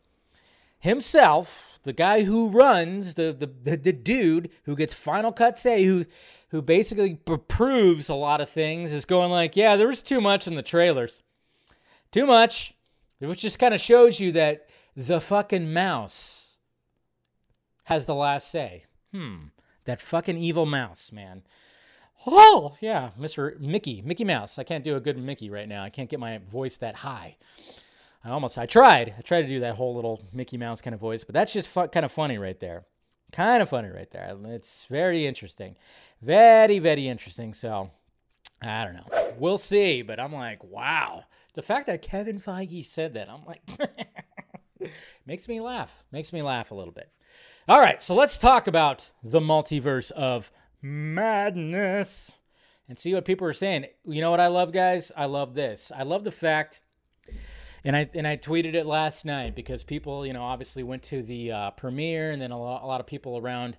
[0.83, 5.85] himself, the guy who runs, the the, the, the dude who gets Final Cut say,
[5.85, 6.03] who
[6.49, 10.45] who basically approves a lot of things, is going like, yeah, there was too much
[10.45, 11.23] in the trailers.
[12.11, 12.75] Too much.
[13.19, 16.57] Which just kind of shows you that the fucking mouse
[17.85, 18.83] has the last say.
[19.13, 19.35] Hmm.
[19.85, 21.43] That fucking evil mouse, man.
[22.27, 23.57] Oh, yeah, Mr.
[23.59, 24.59] Mickey, Mickey Mouse.
[24.59, 25.83] I can't do a good Mickey right now.
[25.83, 27.37] I can't get my voice that high.
[28.23, 29.13] I almost, I tried.
[29.17, 31.67] I tried to do that whole little Mickey Mouse kind of voice, but that's just
[31.67, 32.86] fu- kind of funny right there.
[33.31, 34.38] Kind of funny right there.
[34.45, 35.75] It's very interesting.
[36.21, 37.53] Very, very interesting.
[37.53, 37.91] So,
[38.62, 39.33] I don't know.
[39.38, 41.25] We'll see, but I'm like, wow.
[41.53, 43.62] The fact that Kevin Feige said that, I'm like,
[45.25, 46.03] makes me laugh.
[46.12, 47.09] Makes me laugh a little bit.
[47.67, 52.33] All right, so let's talk about the multiverse of madness
[52.88, 53.86] and see what people are saying.
[54.05, 55.12] You know what I love, guys?
[55.15, 55.91] I love this.
[55.95, 56.81] I love the fact,
[57.83, 61.21] and I and I tweeted it last night because people, you know, obviously went to
[61.21, 63.77] the uh, premiere, and then a lot, a lot of people around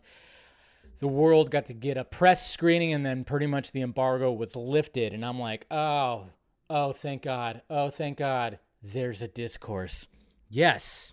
[0.98, 4.54] the world got to get a press screening, and then pretty much the embargo was
[4.54, 6.26] lifted, and I'm like, oh,
[6.70, 10.06] oh, thank God, oh, thank God, there's a discourse.
[10.48, 11.12] Yes,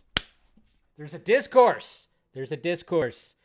[0.98, 2.08] there's a discourse.
[2.34, 3.36] There's a discourse.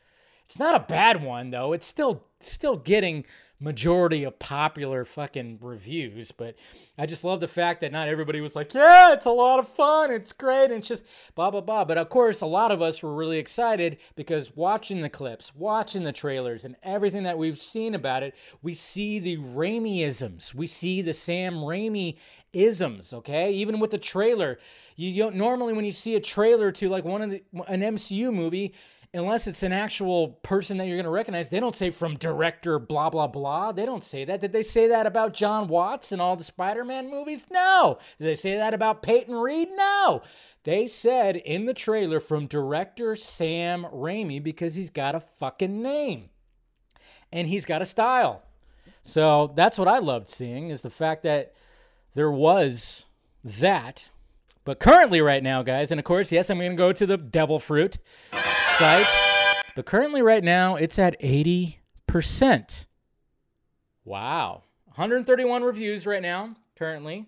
[0.46, 1.72] It's not a bad one though.
[1.72, 3.24] It's still still getting
[3.58, 6.54] majority of popular fucking reviews, but
[6.98, 9.66] I just love the fact that not everybody was like, "Yeah, it's a lot of
[9.66, 10.12] fun.
[10.12, 11.04] It's great." And it's just
[11.34, 11.84] blah blah blah.
[11.84, 16.04] But of course, a lot of us were really excited because watching the clips, watching
[16.04, 20.54] the trailers and everything that we've seen about it, we see the Raimi-isms.
[20.54, 22.18] We see the Sam Raimi
[22.52, 23.50] isms, okay?
[23.52, 24.58] Even with the trailer,
[24.96, 28.32] you don't normally when you see a trailer to like one of the an MCU
[28.32, 28.74] movie,
[29.18, 32.78] unless it's an actual person that you're going to recognize, they don't say from director
[32.78, 33.72] blah blah blah.
[33.72, 34.40] They don't say that.
[34.40, 37.46] Did they say that about Jon Watts and all the Spider-Man movies?
[37.50, 37.98] No.
[38.18, 39.68] Did they say that about Peyton Reed?
[39.74, 40.22] No.
[40.64, 46.30] They said in the trailer from director Sam Raimi because he's got a fucking name.
[47.32, 48.42] And he's got a style.
[49.02, 51.54] So that's what I loved seeing is the fact that
[52.14, 53.04] there was
[53.44, 54.10] that.
[54.66, 57.16] But currently, right now, guys, and of course, yes, I'm going to go to the
[57.16, 57.98] Devil Fruit
[58.76, 59.06] site.
[59.76, 62.86] But currently, right now, it's at 80%.
[64.04, 64.64] Wow.
[64.86, 67.26] 131 reviews right now, currently.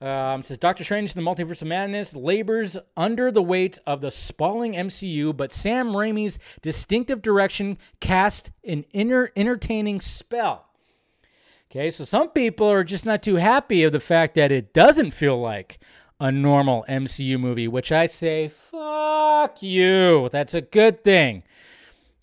[0.00, 4.72] Um, says Doctor Strange the Multiverse of Madness labors under the weight of the spalling
[4.72, 10.70] MCU, but Sam Raimi's distinctive direction cast an inner entertaining spell.
[11.70, 15.10] Okay, so some people are just not too happy of the fact that it doesn't
[15.10, 15.78] feel like
[16.20, 20.28] a normal MCU movie, which I say, fuck you.
[20.30, 21.42] That's a good thing.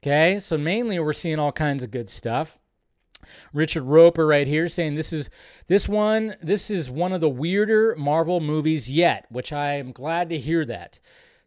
[0.02, 2.60] Okay, so mainly we're seeing all kinds of good stuff.
[3.52, 5.30] Richard Roeper right here saying this is
[5.68, 10.30] this one this is one of the weirder Marvel movies yet, which I am glad
[10.30, 11.00] to hear that.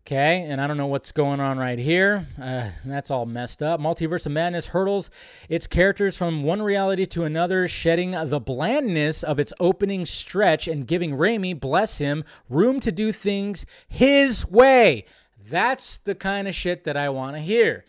[0.07, 2.27] Okay, and I don't know what's going on right here.
[2.41, 3.81] Uh, that's all messed up.
[3.81, 5.11] Multiverse of Madness hurdles
[5.49, 10.87] its characters from one reality to another, shedding the blandness of its opening stretch and
[10.87, 15.05] giving Raimi, bless him, room to do things his way.
[15.49, 17.85] That's the kind of shit that I want to hear.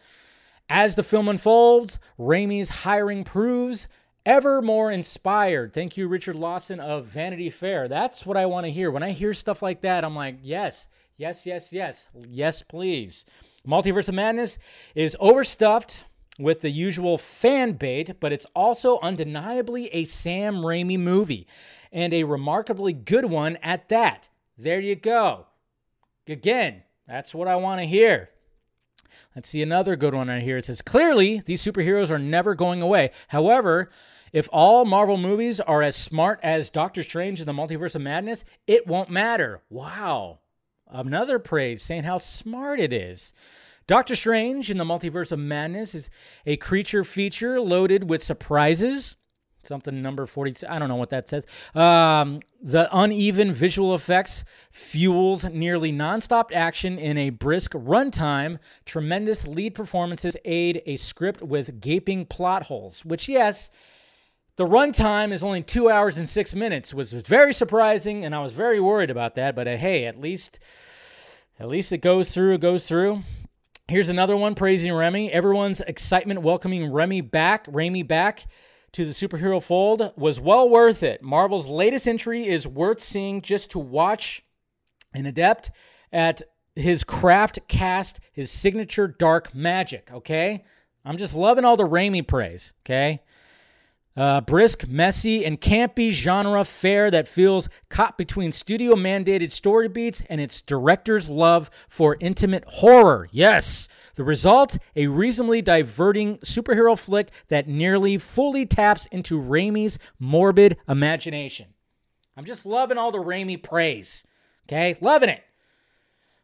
[0.70, 3.88] As the film unfolds, Raimi's hiring proves
[4.26, 5.74] ever more inspired.
[5.74, 7.88] Thank you, Richard Lawson of Vanity Fair.
[7.88, 8.92] That's what I want to hear.
[8.92, 13.26] When I hear stuff like that, I'm like, yes, yes, yes, yes, yes, please.
[13.68, 14.58] Multiverse of Madness
[14.96, 16.06] is overstuffed
[16.40, 21.48] with the usual fan bait, but it's also undeniably a Sam Raimi movie
[21.92, 24.30] and a remarkably good one at that.
[24.58, 25.48] There you go.
[26.28, 28.30] Again, that's what I want to hear.
[29.36, 30.58] Let's see another good one right here.
[30.58, 33.12] It says clearly these superheroes are never going away.
[33.30, 33.90] However,
[34.34, 38.46] if all Marvel movies are as smart as Doctor Strange and the Multiverse of Madness,
[38.68, 39.62] it won't matter.
[39.70, 40.40] Wow.
[40.88, 43.34] Another praise saying how smart it is.
[43.88, 46.10] Doctor Strange in the Multiverse of Madness is
[46.46, 49.16] a creature feature loaded with surprises.
[49.64, 50.68] Something number 40.
[50.68, 51.46] I don't know what that says.
[51.76, 58.58] Um, the uneven visual effects fuels nearly nonstop action in a brisk runtime.
[58.86, 63.70] Tremendous lead performances aid a script with gaping plot holes, which, yes,
[64.56, 68.42] the runtime is only two hours and six minutes, which was very surprising, and I
[68.42, 69.56] was very worried about that.
[69.56, 70.60] But uh, hey, at least,
[71.60, 72.56] at least it goes through.
[72.56, 73.22] It goes through.
[73.88, 75.30] Here's another one praising Raimi.
[75.30, 78.46] Everyone's excitement welcoming Raimi back, Raimi back
[78.94, 81.22] to the superhero fold was well worth it.
[81.22, 84.44] Marvel's latest entry is worth seeing just to watch
[85.14, 85.72] an adept
[86.12, 86.42] at
[86.76, 90.64] his craft cast his signature dark magic, okay?
[91.04, 93.22] I'm just loving all the Raimi praise, okay?
[94.16, 100.22] Uh, brisk, messy, and campy genre fare that feels caught between studio mandated story beats
[100.30, 103.30] and its director's love for intimate horror.
[103.32, 103.88] Yes.
[104.16, 111.68] The result, a reasonably diverting superhero flick that nearly fully taps into Raimi's morbid imagination.
[112.36, 114.24] I'm just loving all the Raimi praise.
[114.68, 114.96] Okay?
[115.02, 115.44] Loving it.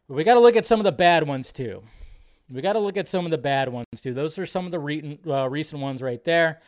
[0.08, 1.82] But we got to look at some of the bad ones too.
[2.50, 4.14] We got to look at some of the bad ones too.
[4.14, 6.60] Those are some of the re- uh, recent ones right there.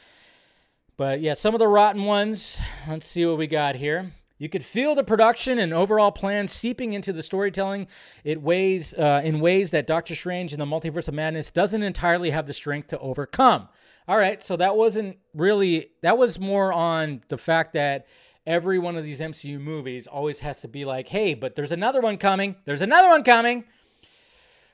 [0.98, 2.60] But yeah, some of the rotten ones.
[2.86, 4.12] Let's see what we got here.
[4.40, 7.86] You could feel the production and overall plan seeping into the storytelling.
[8.24, 12.30] It weighs uh, in ways that Doctor Strange and the Multiverse of Madness doesn't entirely
[12.30, 13.68] have the strength to overcome.
[14.08, 18.06] All right, so that wasn't really that was more on the fact that
[18.46, 22.00] every one of these MCU movies always has to be like, hey, but there's another
[22.00, 22.56] one coming.
[22.64, 23.64] There's another one coming.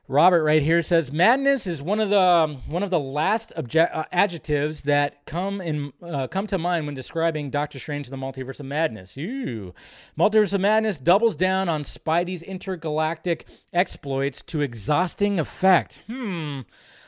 [0.09, 4.05] Robert right here says madness is one of the um, one of the last uh,
[4.13, 8.67] adjectives that come in uh, come to mind when describing Doctor Strange: The Multiverse of
[8.67, 9.17] Madness.
[9.17, 16.01] Multiverse of Madness doubles down on Spidey's intergalactic exploits to exhausting effect.
[16.07, 16.61] Hmm.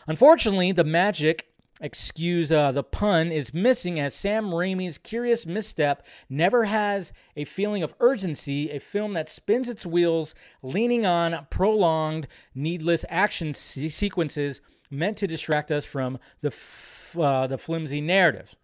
[0.08, 1.47] Unfortunately, the magic
[1.80, 7.82] excuse uh, the pun, is missing as Sam Raimi's curious misstep never has a feeling
[7.82, 14.60] of urgency, a film that spins its wheels, leaning on prolonged, needless action se- sequences
[14.90, 18.54] meant to distract us from the, f- uh, the flimsy narrative.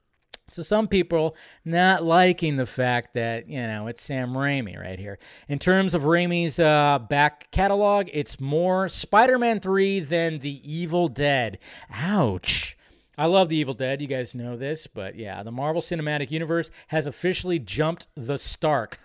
[0.50, 5.18] So some people not liking the fact that you know it's Sam Raimi right here.
[5.48, 11.58] In terms of Raimi's uh, back catalog, it's more Spider-Man 3 than The Evil Dead.
[11.90, 12.73] Ouch.
[13.16, 14.00] I love The Evil Dead.
[14.02, 18.98] You guys know this, but yeah, the Marvel Cinematic Universe has officially jumped the Stark.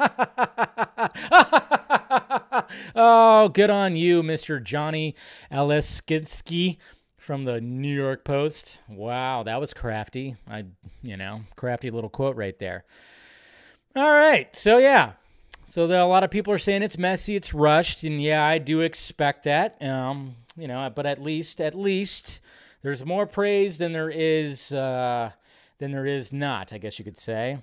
[2.96, 4.64] oh, good on you, Mr.
[4.64, 5.16] Johnny
[5.52, 6.78] Oleksinski
[7.18, 8.82] from the New York Post.
[8.90, 10.38] Wow, that was crafty.
[10.50, 10.66] I,
[11.04, 12.86] you know, crafty little quote right there.
[13.96, 15.14] All right, so yeah,
[15.70, 18.82] so a lot of people are saying it's messy, it's rushed, and yeah, I do
[18.82, 19.80] expect that.
[19.84, 22.42] Um, you know, but at least, at least
[22.82, 25.32] there's more praise than there is uh,
[25.80, 26.74] than there is not.
[26.74, 27.60] I guess you could say.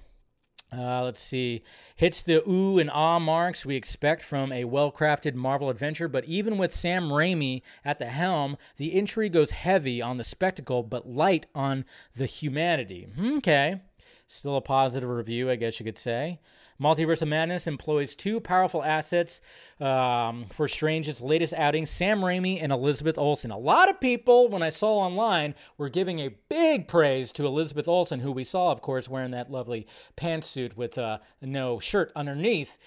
[0.73, 1.63] Uh, let's see.
[1.95, 6.25] Hits the ooh and ah marks we expect from a well crafted Marvel adventure, but
[6.25, 11.09] even with Sam Raimi at the helm, the intrigue goes heavy on the spectacle but
[11.09, 11.85] light on
[12.17, 13.07] the humanity.
[13.37, 13.81] Okay.
[14.27, 16.41] Still a positive review, I guess you could say.
[16.81, 19.41] Multiverse of Madness employs two powerful assets
[19.81, 23.51] um, for Strange's latest outing Sam Raimi and Elizabeth Olsen.
[23.51, 27.89] A lot of people, when I saw online, were giving a big praise to Elizabeth
[27.89, 29.87] Olsen, who we saw, of course, wearing that lovely
[30.17, 32.79] pantsuit with uh, no shirt underneath.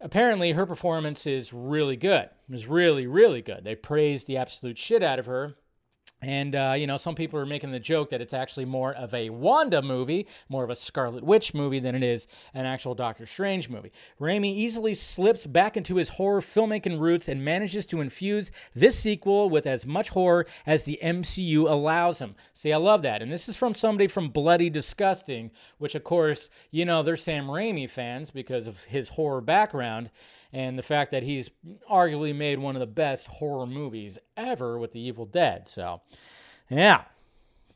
[0.00, 2.24] Apparently, her performance is really good.
[2.24, 3.62] It was really, really good.
[3.62, 5.54] They praised the absolute shit out of her.
[6.22, 9.12] And, uh, you know, some people are making the joke that it's actually more of
[9.12, 13.26] a Wanda movie, more of a Scarlet Witch movie than it is an actual Doctor
[13.26, 13.90] Strange movie.
[14.20, 19.50] Raimi easily slips back into his horror filmmaking roots and manages to infuse this sequel
[19.50, 22.36] with as much horror as the MCU allows him.
[22.52, 23.20] See, I love that.
[23.20, 27.46] And this is from somebody from Bloody Disgusting, which, of course, you know, they're Sam
[27.46, 30.10] Raimi fans because of his horror background
[30.52, 31.50] and the fact that he's
[31.90, 35.66] arguably made one of the best horror movies ever with The Evil Dead.
[35.66, 36.02] So,
[36.68, 37.04] yeah,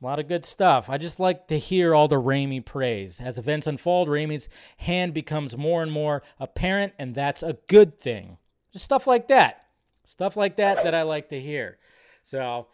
[0.01, 0.91] a lot of good stuff.
[0.91, 3.21] I just like to hear all the Raimi praise.
[3.21, 8.37] As events unfold, Raimi's hand becomes more and more apparent, and that's a good thing.
[8.73, 9.65] Just stuff like that.
[10.05, 11.79] Stuff like that that I like to hear.
[12.23, 12.69] So,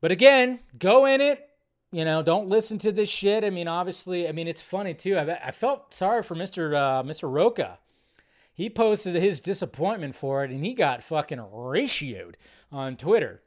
[0.00, 1.46] but again, go in it.
[1.92, 3.44] You know, don't listen to this shit.
[3.44, 5.16] I mean, obviously, I mean, it's funny too.
[5.16, 6.72] I, I felt sorry for Mr.
[6.72, 7.30] Uh, Mr.
[7.30, 7.78] Roca
[8.60, 12.34] he posted his disappointment for it and he got fucking ratioed
[12.70, 13.40] on Twitter,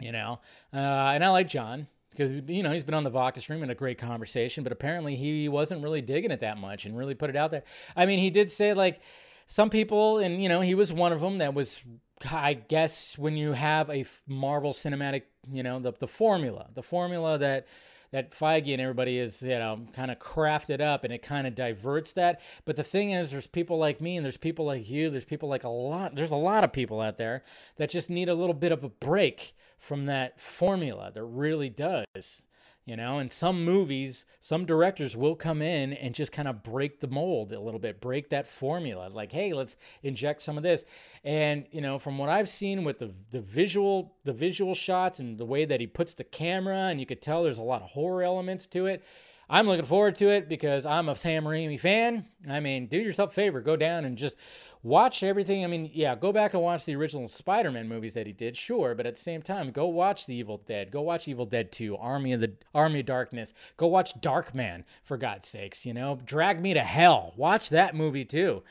[0.00, 0.40] you know.
[0.72, 3.68] Uh, and I like John because, you know, he's been on the Vodka stream in
[3.68, 7.28] a great conversation, but apparently he wasn't really digging it that much and really put
[7.28, 7.62] it out there.
[7.94, 9.02] I mean, he did say, like,
[9.46, 11.82] some people, and, you know, he was one of them that was,
[12.24, 17.36] I guess, when you have a Marvel cinematic, you know, the, the formula, the formula
[17.36, 17.66] that
[18.10, 21.54] that Feige and everybody is, you know, kind of crafted up and it kind of
[21.54, 22.40] diverts that.
[22.64, 25.48] But the thing is, there's people like me and there's people like you, there's people
[25.48, 27.42] like a lot, there's a lot of people out there
[27.76, 32.42] that just need a little bit of a break from that formula that really does
[32.88, 33.18] you know?
[33.18, 37.52] And some movies some directors will come in and just kind of break the mold
[37.52, 39.08] a little bit break that formula.
[39.12, 40.84] Like hey let's inject some of this.
[41.22, 45.36] And you know from what i've seen with the the visual the visual shots and
[45.36, 47.90] the way that he puts the camera and you could tell there's a lot of
[47.90, 49.04] horror elements to it
[49.50, 52.26] I'm looking forward to it because I'm a Sam Raimi fan.
[52.48, 54.36] I mean, do yourself a favor, go down and just
[54.82, 55.64] watch everything.
[55.64, 58.94] I mean, yeah, go back and watch the original Spider-Man movies that he did, sure,
[58.94, 61.96] but at the same time, go watch The Evil Dead, go watch Evil Dead 2,
[61.96, 66.60] Army of the Army of Darkness, go watch Darkman for God's sakes, you know, Drag
[66.60, 68.62] Me to Hell, watch that movie too.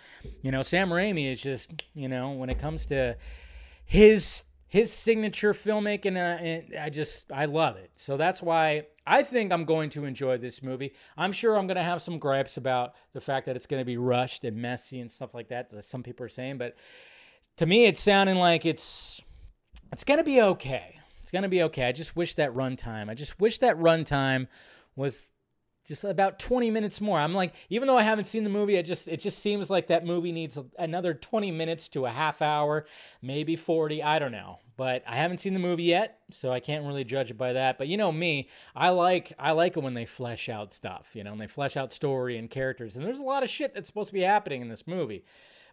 [0.42, 3.18] You know, Sam Raimi is just, you know, when it comes to
[3.86, 7.92] his his signature filmmaking, uh, I just I love it.
[7.96, 10.94] So that's why I think I'm going to enjoy this movie.
[11.18, 13.86] I'm sure I'm going to have some gripes about the fact that it's going to
[13.86, 15.70] be rushed and messy and stuff like that.
[15.70, 16.76] That some people are saying, but
[17.58, 19.22] to me, it's sounding like it's
[19.94, 21.00] it's going to be okay.
[21.22, 21.86] It's going to be okay.
[21.86, 23.10] I just wish that runtime.
[23.10, 24.48] I just wish that runtime
[24.96, 25.32] was
[25.88, 27.18] just about 20 minutes more.
[27.18, 29.88] I'm like, even though I haven't seen the movie, it just it just seems like
[29.88, 32.86] that movie needs another 20 minutes to a half hour,
[33.22, 34.04] maybe 40.
[34.04, 37.32] I don't know, but I haven't seen the movie yet, so I can't really judge
[37.32, 37.78] it by that.
[37.78, 41.24] But you know me, I like I like it when they flesh out stuff, you
[41.24, 42.98] know, and they flesh out story and characters.
[42.98, 45.24] And there's a lot of shit that's supposed to be happening in this movie,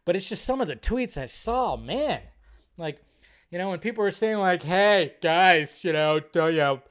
[0.04, 2.20] but it's just some of the tweets I saw, man,
[2.78, 3.00] like.
[3.50, 6.82] You know, when people are saying like, "Hey guys, you know, you know,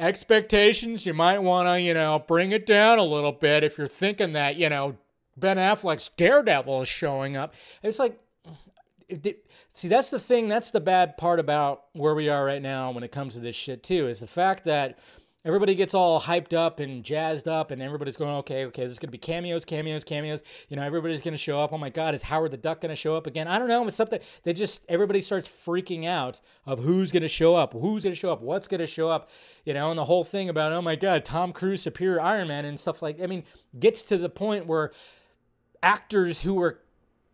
[0.00, 3.86] expectations, you might want to, you know, bring it down a little bit if you're
[3.86, 4.96] thinking that, you know,
[5.36, 7.54] Ben Affleck's Daredevil is showing up.
[7.82, 8.18] It's like,
[9.74, 10.48] see, that's the thing.
[10.48, 13.56] That's the bad part about where we are right now when it comes to this
[13.56, 14.98] shit, too, is the fact that
[15.44, 19.08] everybody gets all hyped up and jazzed up and everybody's going okay okay there's going
[19.08, 20.42] to be cameos cameos cameos.
[20.68, 21.72] You know everybody's going to show up.
[21.72, 23.48] Oh my god is howard the duck going to show up again?
[23.48, 27.28] I don't know it's something they just everybody starts freaking out of who's going to
[27.28, 29.30] show up who's going to show up what's going to show up
[29.64, 32.64] you know and the whole thing about oh my god tom cruise superior iron man
[32.64, 33.44] and stuff like i mean
[33.78, 34.90] gets to the point where
[35.82, 36.80] actors who were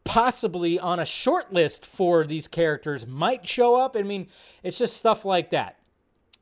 [0.05, 3.97] possibly on a short list for these characters might show up.
[3.97, 4.29] I mean
[4.62, 5.81] it's just stuff like that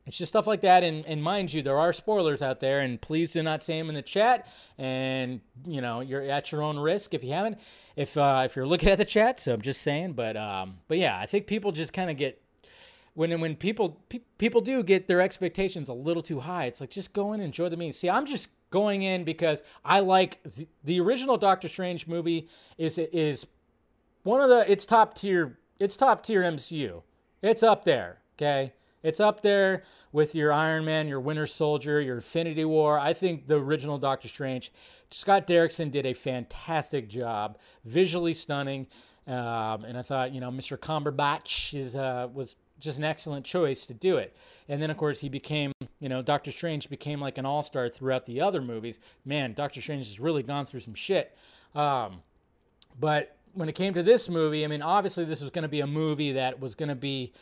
[0.05, 3.01] it's just stuff like that and, and mind you there are spoilers out there and
[3.01, 6.77] please do not say them in the chat and you know you're at your own
[6.77, 7.59] risk if you haven't
[7.95, 10.97] if uh, if you're looking at the chat so i'm just saying but um but
[10.97, 12.41] yeah i think people just kind of get
[13.13, 16.89] when when people pe- people do get their expectations a little too high it's like
[16.89, 20.39] just go in and enjoy the movie see i'm just going in because i like
[20.83, 23.47] the original doctor strange movie is is
[24.23, 27.01] one of the it's top tier it's top tier mcu
[27.41, 28.73] it's up there okay
[29.05, 32.97] it's up there with your Iron Man, your Winter Soldier, your Infinity War.
[32.97, 34.71] I think the original Doctor Strange,
[35.11, 38.87] Scott Derrickson did a fantastic job, visually stunning.
[39.27, 40.75] Um, and I thought, you know, Mr.
[40.77, 44.35] Cumberbatch is uh, was just an excellent choice to do it.
[44.67, 47.89] And then, of course, he became, you know, Doctor Strange became like an all star
[47.89, 48.99] throughout the other movies.
[49.23, 51.37] Man, Doctor Strange has really gone through some shit.
[51.75, 52.23] Um,
[52.99, 55.81] but when it came to this movie, I mean, obviously, this was going to be
[55.81, 57.33] a movie that was going to be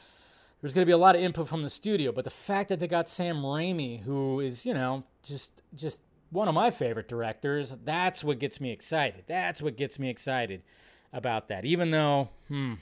[0.64, 2.80] there's going to be a lot of input from the studio, but the fact that
[2.80, 6.00] they got Sam Raimi, who is, you know, just just
[6.30, 9.26] one of my favorite directors, that's what gets me excited.
[9.28, 10.64] That's what gets me excited
[11.12, 11.66] about that.
[11.66, 12.76] Even though, hmm,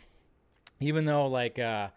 [0.79, 1.88] even though like uh,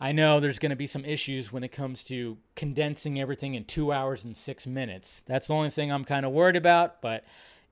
[0.00, 3.66] I know there's going to be some issues when it comes to condensing everything in
[3.66, 5.22] two hours and six minutes.
[5.26, 7.02] That's the only thing I'm kind of worried about.
[7.02, 7.24] But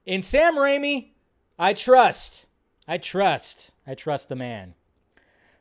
[0.05, 1.13] in Sam Raimi,
[1.59, 2.45] I trust.
[2.87, 3.71] I trust.
[3.87, 4.75] I trust the man.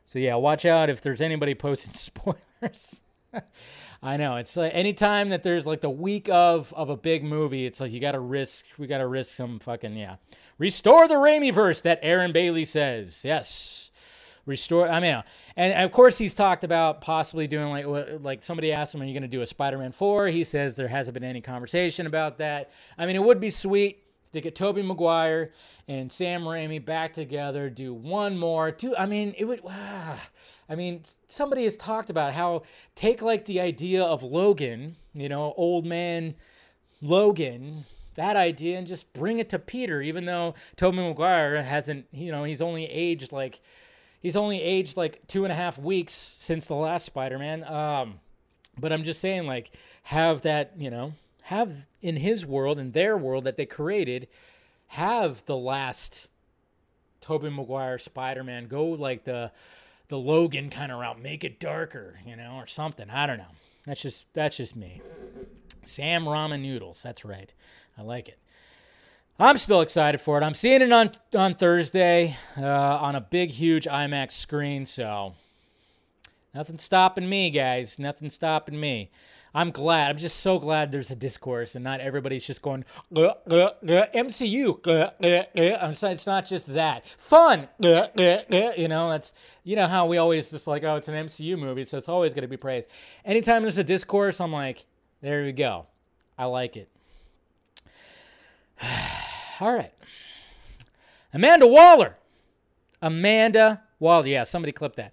[0.08, 3.02] So yeah, watch out if there's anybody posting spoilers.
[4.02, 7.66] I know it's like anytime that there's like the week of of a big movie,
[7.66, 8.64] it's like you got to risk.
[8.78, 10.16] We got to risk some fucking yeah.
[10.56, 13.22] Restore the Raimi verse that Aaron Bailey says.
[13.22, 13.90] Yes,
[14.46, 14.88] restore.
[14.88, 15.22] I mean,
[15.56, 17.84] and of course he's talked about possibly doing like
[18.22, 20.28] like somebody asked him, "Are you going to do a Spider-Man 4?
[20.28, 22.70] He says there hasn't been any conversation about that.
[22.96, 25.52] I mean, it would be sweet to get Tobey Maguire
[25.86, 28.70] and Sam Raimi back together, do one more.
[28.70, 28.96] Two.
[28.96, 29.60] I mean, it would.
[29.66, 30.28] Ah,
[30.68, 32.62] I mean, somebody has talked about how
[32.94, 36.34] take like the idea of Logan, you know, old man
[37.00, 42.32] Logan, that idea, and just bring it to Peter, even though Tobey Maguire hasn't, you
[42.32, 43.60] know, he's only aged like
[44.20, 47.64] he's only aged like two and a half weeks since the last Spider-Man.
[47.64, 48.20] Um,
[48.78, 49.70] but I'm just saying, like,
[50.04, 51.14] have that, you know,
[51.48, 54.28] have in his world, in their world that they created,
[54.88, 56.28] have the last
[57.22, 59.50] Tobey Maguire Spider-Man go like the
[60.08, 63.08] the Logan kind of route, make it darker, you know, or something.
[63.08, 63.54] I don't know.
[63.86, 65.00] That's just that's just me.
[65.84, 67.02] Sam Ramen Noodles.
[67.02, 67.52] That's right.
[67.96, 68.38] I like it.
[69.40, 70.44] I'm still excited for it.
[70.44, 74.84] I'm seeing it on on Thursday uh, on a big, huge IMAX screen.
[74.84, 75.34] So
[76.54, 77.98] nothing stopping me, guys.
[77.98, 79.10] Nothing stopping me.
[79.54, 80.10] I'm glad.
[80.10, 82.84] I'm just so glad there's a discourse and not everybody's just going
[83.14, 84.80] uh, uh, uh, MCU.
[85.20, 87.68] it's not just that fun.
[87.78, 89.32] you know, that's
[89.64, 92.34] you know how we always just like, oh, it's an MCU movie, so it's always
[92.34, 92.88] going to be praised.
[93.24, 94.84] Anytime there's a discourse, I'm like,
[95.20, 95.86] there we go.
[96.36, 96.88] I like it.
[99.60, 99.92] All right,
[101.32, 102.16] Amanda Waller.
[103.00, 104.26] Amanda Waller.
[104.26, 105.12] Yeah, somebody clipped that.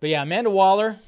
[0.00, 0.98] But yeah, Amanda Waller.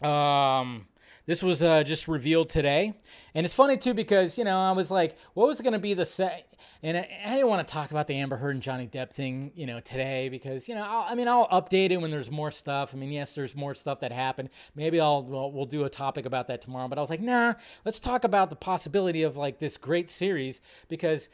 [0.00, 0.86] Um,
[1.26, 2.94] this was uh, just revealed today.
[3.34, 5.94] And it's funny too because, you know, I was like, what was going to be
[5.94, 6.54] the set?
[6.82, 9.50] And I, I, didn't want to talk about the Amber Heard and Johnny Depp thing,
[9.54, 12.50] you know, today because, you know, I'll, i mean, I'll update it when there's more
[12.50, 12.94] stuff.
[12.94, 14.50] I mean, yes, there's more stuff that happened.
[14.74, 16.88] Maybe I'll we'll, we'll do a topic about that tomorrow.
[16.88, 17.54] But I was like, nah,
[17.86, 21.30] let's talk about the possibility of like this great series because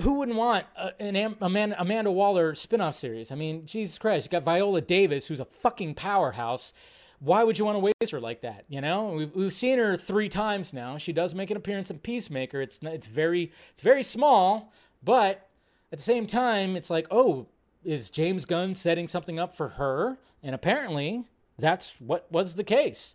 [0.00, 0.64] who wouldn't want
[0.98, 3.30] an Amanda, Amanda Waller spinoff series?
[3.30, 6.72] I mean, Jesus Christ, you got Viola Davis, who's a fucking powerhouse
[7.20, 8.64] why would you want to waste her like that?
[8.68, 10.98] You know, we've, we've seen her three times now.
[10.98, 12.60] She does make an appearance in Peacemaker.
[12.60, 15.48] It's it's very it's very small, but
[15.92, 17.46] at the same time, it's like, oh,
[17.84, 20.18] is James Gunn setting something up for her?
[20.42, 21.24] And apparently,
[21.58, 23.14] that's what was the case.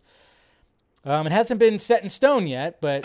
[1.04, 3.04] Um, it hasn't been set in stone yet, but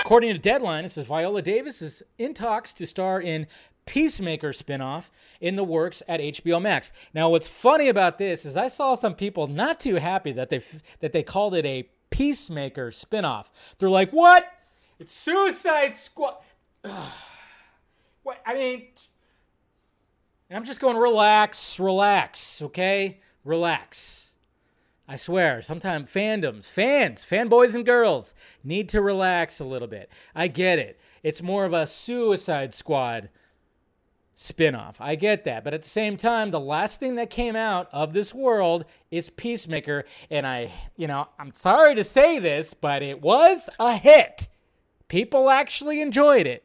[0.00, 3.46] according to Deadline, it says Viola Davis is in talks to star in
[3.88, 5.08] Peacemaker spinoff
[5.40, 6.92] in the works at HBO Max.
[7.14, 10.60] Now, what's funny about this is I saw some people not too happy that they
[11.00, 13.46] that they called it a Peacemaker spinoff.
[13.78, 14.46] They're like, "What?
[14.98, 16.34] It's Suicide Squad."
[18.22, 18.42] what?
[18.46, 18.88] I mean,
[20.50, 23.20] I'm just going relax, relax, okay?
[23.42, 24.32] Relax.
[25.08, 30.10] I swear, sometimes fandoms, fans, fanboys and girls need to relax a little bit.
[30.34, 31.00] I get it.
[31.22, 33.30] It's more of a Suicide Squad
[34.38, 34.94] spinoff.
[35.00, 35.64] I get that.
[35.64, 39.30] But at the same time, the last thing that came out of this world is
[39.30, 40.04] Peacemaker.
[40.30, 44.46] And I, you know, I'm sorry to say this, but it was a hit.
[45.08, 46.64] People actually enjoyed it.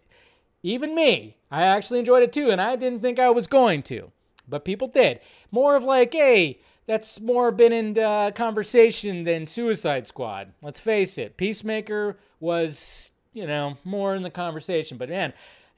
[0.61, 1.37] Even me.
[1.49, 2.51] I actually enjoyed it too.
[2.51, 4.11] And I didn't think I was going to.
[4.47, 5.19] But people did.
[5.49, 10.53] More of like, hey, that's more been in uh, conversation than Suicide Squad.
[10.61, 11.37] Let's face it.
[11.37, 14.97] Peacemaker was, you know, more in the conversation.
[14.97, 15.33] But man,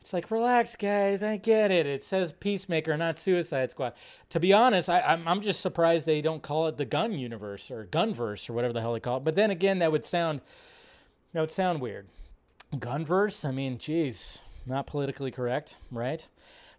[0.05, 1.23] it's like, relax, guys.
[1.23, 1.87] I get it.
[1.87, 3.93] It says Peacemaker, not Suicide Squad.
[4.29, 7.13] To be honest, I, am I'm, I'm just surprised they don't call it the Gun
[7.13, 9.23] Universe or Gunverse or whatever the hell they call it.
[9.23, 10.41] But then again, that would sound
[11.33, 12.05] that would sound weird.
[12.75, 13.49] Gunverse.
[13.49, 14.37] I mean, geez,
[14.67, 16.27] not politically correct, right?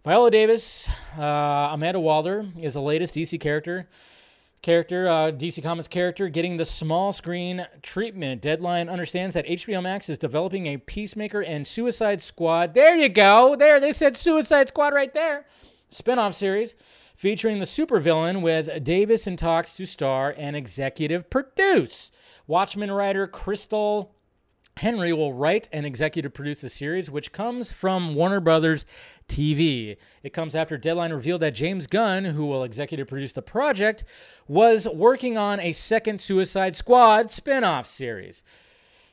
[0.05, 0.87] Viola Davis,
[1.19, 3.89] uh, Amanda Waller is the latest DC character
[4.61, 8.41] character, uh, DC Comics character, getting the small screen treatment.
[8.41, 12.73] Deadline understands that HBO Max is developing a Peacemaker and Suicide Squad.
[12.73, 13.55] There you go.
[13.55, 15.45] There, they said Suicide Squad right there.
[15.91, 16.75] Spinoff series
[17.15, 22.11] featuring the supervillain with Davis in talks to star and executive produce.
[22.45, 24.09] Watchmen writer Christal
[24.77, 28.85] Henry will write and executive produce the series, which comes from Warner Brothers
[29.27, 29.97] TV.
[30.23, 34.03] It comes after Deadline revealed that James Gunn, who will executive produce the project,
[34.47, 38.43] was working on a second Suicide Squad spin off series.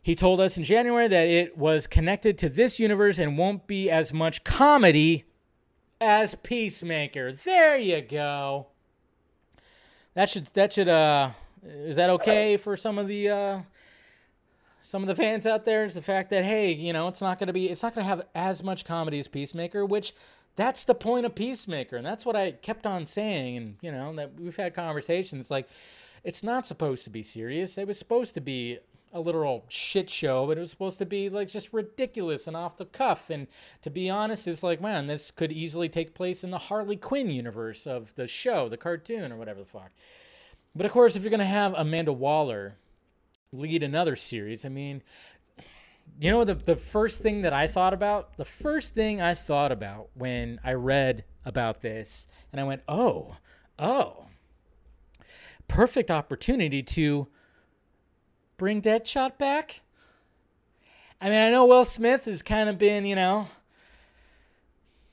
[0.03, 3.91] He told us in January that it was connected to this universe and won't be
[3.91, 5.25] as much comedy
[5.99, 7.33] as Peacemaker.
[7.33, 8.67] There you go.
[10.13, 11.31] that should that should uh
[11.65, 13.61] is that okay for some of the uh
[14.85, 17.39] some of the fans out there is the fact that hey you know it's not
[17.39, 20.15] going to be it's not going to have as much comedy as peacemaker which
[20.57, 24.15] that's the point of peacemaker and that's what i kept on saying and you know
[24.15, 25.69] that we've had conversations like
[26.25, 27.77] it's not supposed to be serious.
[27.79, 28.79] It was supposed to be
[29.13, 32.77] a literal shit show but it was supposed to be like just ridiculous and off
[32.77, 33.47] the cuff and
[33.81, 37.31] to be honest it's like man this could easily take place in the harley quinn
[37.31, 39.93] universe of the show the cartoon or whatever the fuck.
[40.75, 42.75] But of course if you're going to have amanda waller
[43.55, 44.65] lead another series.
[44.65, 45.03] I mean,
[46.21, 49.73] you know the the first thing that I thought about, the first thing I thought
[49.73, 53.37] about when I read about this and I went, "Oh,
[53.79, 54.27] oh.
[55.67, 57.29] Perfect opportunity to
[58.59, 59.81] bring Deadshot back?"
[61.21, 63.49] I mean, I know Will Smith has kind of been, you know,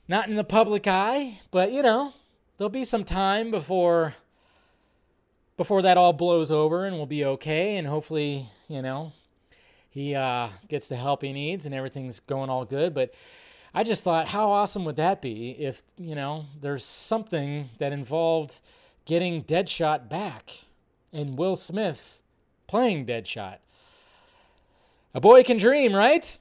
[0.08, 2.12] not in the public eye, but you know,
[2.58, 4.14] there'll be some time before
[5.62, 9.12] before that all blows over and we'll be okay and hopefully you know
[9.90, 12.92] he uh, gets the help he needs and everything's going all good.
[12.92, 13.14] But
[13.72, 18.58] i just thought how awesome would that be if you know there's something that involved
[19.04, 20.50] getting deadshot back
[21.12, 22.20] and will smith
[22.66, 23.58] playing deadshot.
[25.14, 26.38] A boy can dream right?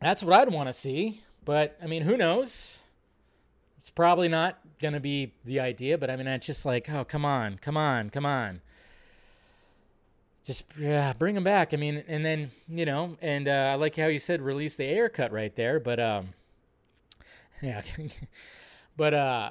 [0.00, 1.24] That's what i'd want to see.
[1.44, 2.78] But i mean who knows?
[3.80, 7.04] It's probably not going to be the idea, but I mean, it's just like, oh,
[7.04, 8.60] come on, come on, come on.
[10.44, 10.64] Just
[11.18, 11.72] bring them back.
[11.74, 14.84] I mean, and then, you know, and uh, I like how you said release the
[14.84, 16.30] Ayer cut right there, but, um,
[17.62, 17.82] yeah,
[18.96, 19.50] but, uh,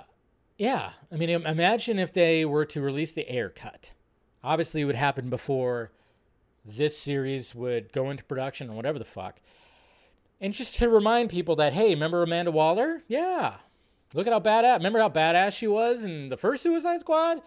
[0.58, 3.94] yeah, I mean, imagine if they were to release the Ayer cut.
[4.44, 5.92] Obviously, it would happen before
[6.66, 9.40] this series would go into production or whatever the fuck.
[10.42, 13.04] And just to remind people that, hey, remember Amanda Waller?
[13.08, 13.58] Yeah,
[14.14, 14.78] Look at how badass.
[14.78, 17.42] Remember how badass she was in the first Suicide Squad?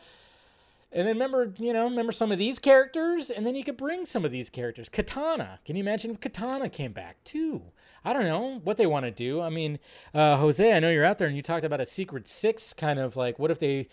[0.93, 4.05] And then remember, you know, remember some of these characters, and then you could bring
[4.05, 4.89] some of these characters.
[4.89, 5.59] Katana.
[5.65, 7.63] Can you imagine if Katana came back too?
[8.05, 9.41] I don't know what they want to do.
[9.41, 9.79] I mean,
[10.13, 12.99] uh, Jose, I know you're out there, and you talked about a Secret Six kind
[12.99, 13.89] of like, what if they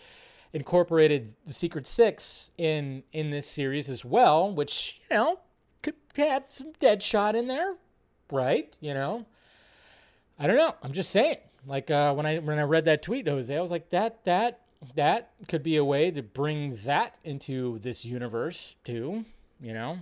[0.52, 5.40] incorporated the Secret Six in in this series as well, which you know
[5.82, 7.76] could have some Deadshot in there,
[8.30, 8.76] right?
[8.80, 9.26] You know,
[10.38, 10.74] I don't know.
[10.82, 11.36] I'm just saying.
[11.66, 14.60] Like uh, when I when I read that tweet, Jose, I was like, that that
[14.94, 19.26] that could be a way to bring that into this universe too.
[19.60, 19.98] You know,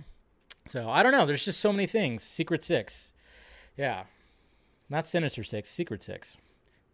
[0.69, 1.25] so I don't know.
[1.25, 2.23] There's just so many things.
[2.23, 3.11] Secret Six,
[3.75, 4.03] yeah,
[4.89, 5.69] not Sinister Six.
[5.69, 6.37] Secret Six,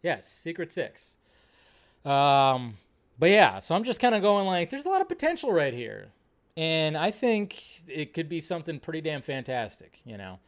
[0.02, 1.18] yes, Secret Six.
[2.04, 2.78] Um,
[3.20, 5.74] but yeah, so I'm just kind of going like, there's a lot of potential right
[5.74, 6.08] here,
[6.58, 10.00] and I think it could be something pretty damn fantastic.
[10.06, 10.40] You know,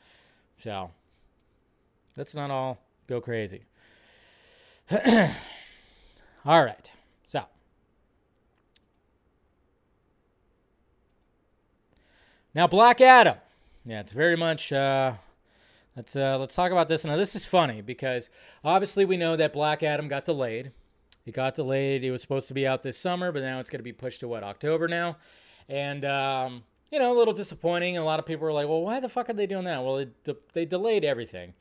[0.57, 0.89] so
[2.18, 3.65] let's not all go crazy.
[6.46, 6.92] All right.
[7.28, 7.44] So.
[12.56, 13.36] Now Black Adam.
[13.86, 15.14] Yeah, it's very much uh
[15.96, 17.04] let's uh let's talk about this.
[17.04, 18.30] Now this is funny because
[18.64, 20.72] obviously we know that Black Adam got delayed.
[21.26, 22.06] It got delayed.
[22.06, 24.22] It was supposed to be out this summer, but now it's going to be pushed
[24.22, 25.18] to what, October now?
[25.68, 27.98] And um you know, a little disappointing.
[27.98, 29.98] A lot of people are like, "Well, why the fuck are they doing that?" Well,
[29.98, 31.54] it, they delayed everything.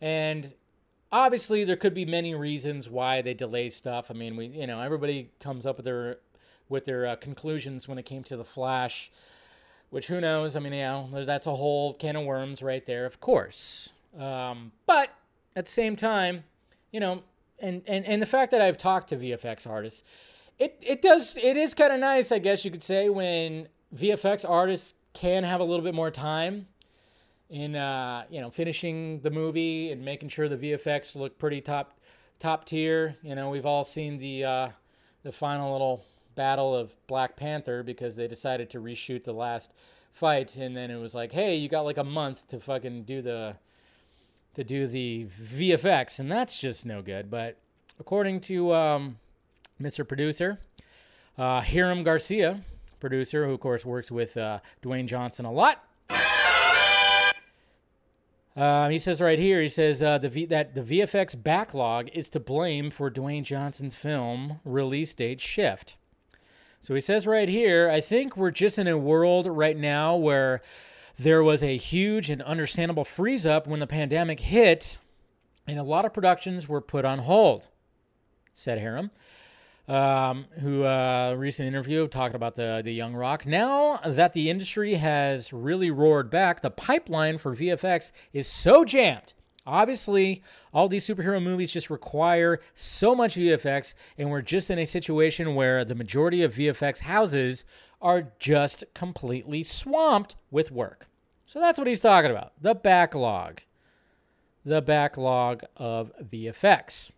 [0.00, 0.54] And
[1.12, 4.10] obviously there could be many reasons why they delay stuff.
[4.10, 6.18] I mean, we you know everybody comes up with their
[6.68, 9.10] with their uh, conclusions when it came to the Flash,
[9.90, 10.56] which who knows?
[10.56, 13.90] I mean, you know, that's a whole can of worms right there, of course.
[14.18, 15.10] Um, but
[15.56, 16.44] at the same time,
[16.92, 17.22] you know,
[17.58, 20.04] and and and the fact that I've talked to VFX artists,
[20.58, 24.48] it it does it is kind of nice, I guess you could say, when VFX
[24.48, 26.66] artists can have a little bit more time
[27.50, 31.98] in uh, you know finishing the movie and making sure the VFX look pretty top
[32.38, 33.16] top tier.
[33.22, 34.68] You know, we've all seen the uh,
[35.22, 36.04] the final little
[36.36, 39.72] battle of Black Panther because they decided to reshoot the last
[40.12, 43.20] fight, and then it was like, hey, you got like a month to fucking do
[43.20, 43.56] the
[44.54, 47.30] to do the VFX, and that's just no good.
[47.30, 47.58] But
[47.98, 49.18] according to um,
[49.80, 50.06] Mr.
[50.06, 50.58] Producer,
[51.36, 52.62] uh, Hiram Garcia,
[53.00, 55.84] producer, who of course works with uh, Dwayne Johnson a lot
[58.56, 62.28] uh, he says right here, he says uh, the v- that the VFX backlog is
[62.30, 65.96] to blame for Dwayne Johnson's film release date shift.
[66.80, 70.62] So he says right here, I think we're just in a world right now where
[71.18, 74.98] there was a huge and understandable freeze up when the pandemic hit,
[75.66, 77.68] and a lot of productions were put on hold,
[78.54, 79.10] said Hiram
[79.90, 83.44] um, who uh, recent interview talking about the the Young Rock.
[83.44, 89.34] Now that the industry has really roared back, the pipeline for VFX is so jammed.
[89.66, 94.86] Obviously, all these superhero movies just require so much VFX, and we're just in a
[94.86, 97.64] situation where the majority of VFX houses
[98.00, 101.08] are just completely swamped with work.
[101.46, 103.62] So that's what he's talking about the backlog.
[104.64, 107.10] The backlog of VFX.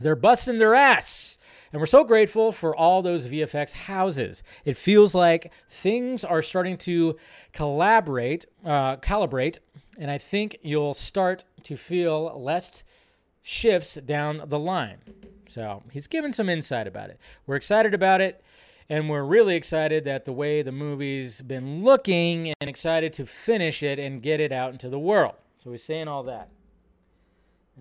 [0.00, 1.37] They're busting their ass.
[1.72, 4.42] And we're so grateful for all those VFX houses.
[4.64, 7.16] It feels like things are starting to
[7.52, 9.58] collaborate, uh, calibrate,
[9.98, 12.84] and I think you'll start to feel less
[13.42, 14.98] shifts down the line.
[15.48, 17.18] So he's given some insight about it.
[17.46, 18.42] We're excited about it,
[18.88, 23.82] and we're really excited that the way the movie's been looking and excited to finish
[23.82, 25.34] it and get it out into the world.
[25.62, 26.48] So he's saying all that.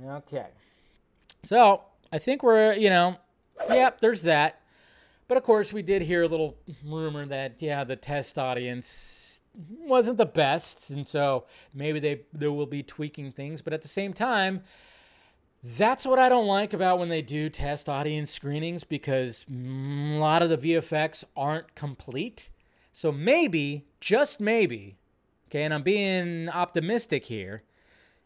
[0.05, 0.47] Okay.
[1.43, 3.17] So I think we're, you know,
[3.69, 4.61] yep, there's that.
[5.27, 10.17] But of course, we did hear a little rumor that, yeah, the test audience wasn't
[10.17, 10.89] the best.
[10.89, 13.61] And so maybe they, they will be tweaking things.
[13.61, 14.61] But at the same time,
[15.63, 20.41] that's what I don't like about when they do test audience screenings because a lot
[20.41, 22.51] of the VFX aren't complete.
[22.93, 24.97] So maybe, just maybe,
[25.49, 27.63] okay, and I'm being optimistic here,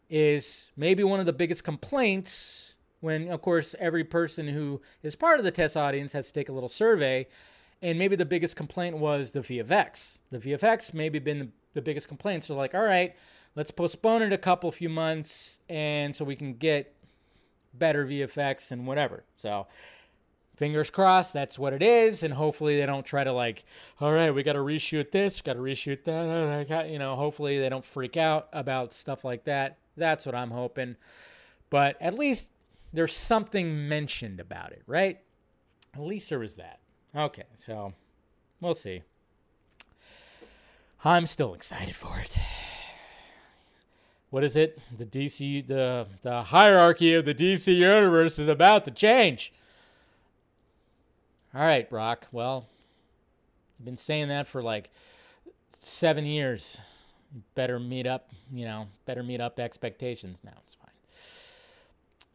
[0.08, 2.71] is maybe one of the biggest complaints
[3.02, 6.48] when, of course, every person who is part of the test audience has to take
[6.48, 7.26] a little survey.
[7.82, 10.18] And maybe the biggest complaint was the VFX.
[10.30, 12.44] The VFX maybe been the, the biggest complaint.
[12.44, 13.14] So, like, all right,
[13.56, 16.94] let's postpone it a couple few months and so we can get
[17.74, 19.24] better VFX and whatever.
[19.36, 19.66] So,
[20.56, 23.64] fingers crossed that's what it is and hopefully they don't try to like
[24.00, 27.58] all right we got to reshoot this got to reshoot that uh, you know hopefully
[27.58, 30.94] they don't freak out about stuff like that that's what i'm hoping
[31.70, 32.50] but at least
[32.92, 35.20] there's something mentioned about it, right?
[35.94, 36.80] At least there was that.
[37.14, 37.92] Okay, so
[38.60, 39.02] we'll see.
[41.04, 42.38] I'm still excited for it.
[44.30, 44.78] What is it?
[44.96, 49.52] The DC the the hierarchy of the DC universe is about to change.
[51.54, 52.28] All right, Brock.
[52.32, 52.66] Well,
[53.78, 54.90] I've been saying that for like
[55.72, 56.80] 7 years.
[57.54, 60.52] Better meet up, you know, better meet up expectations now.
[60.64, 60.88] It's fine.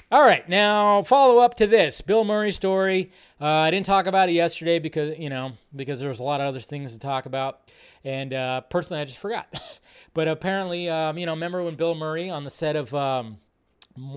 [0.10, 3.12] All right, now follow up to this Bill Murray story.
[3.42, 6.40] Uh, I didn't talk about it yesterday because you know because there was a lot
[6.40, 7.60] of other things to talk about,
[8.06, 9.54] and uh, personally I just forgot.
[10.14, 13.40] but apparently, um, you know, remember when Bill Murray on the set of um,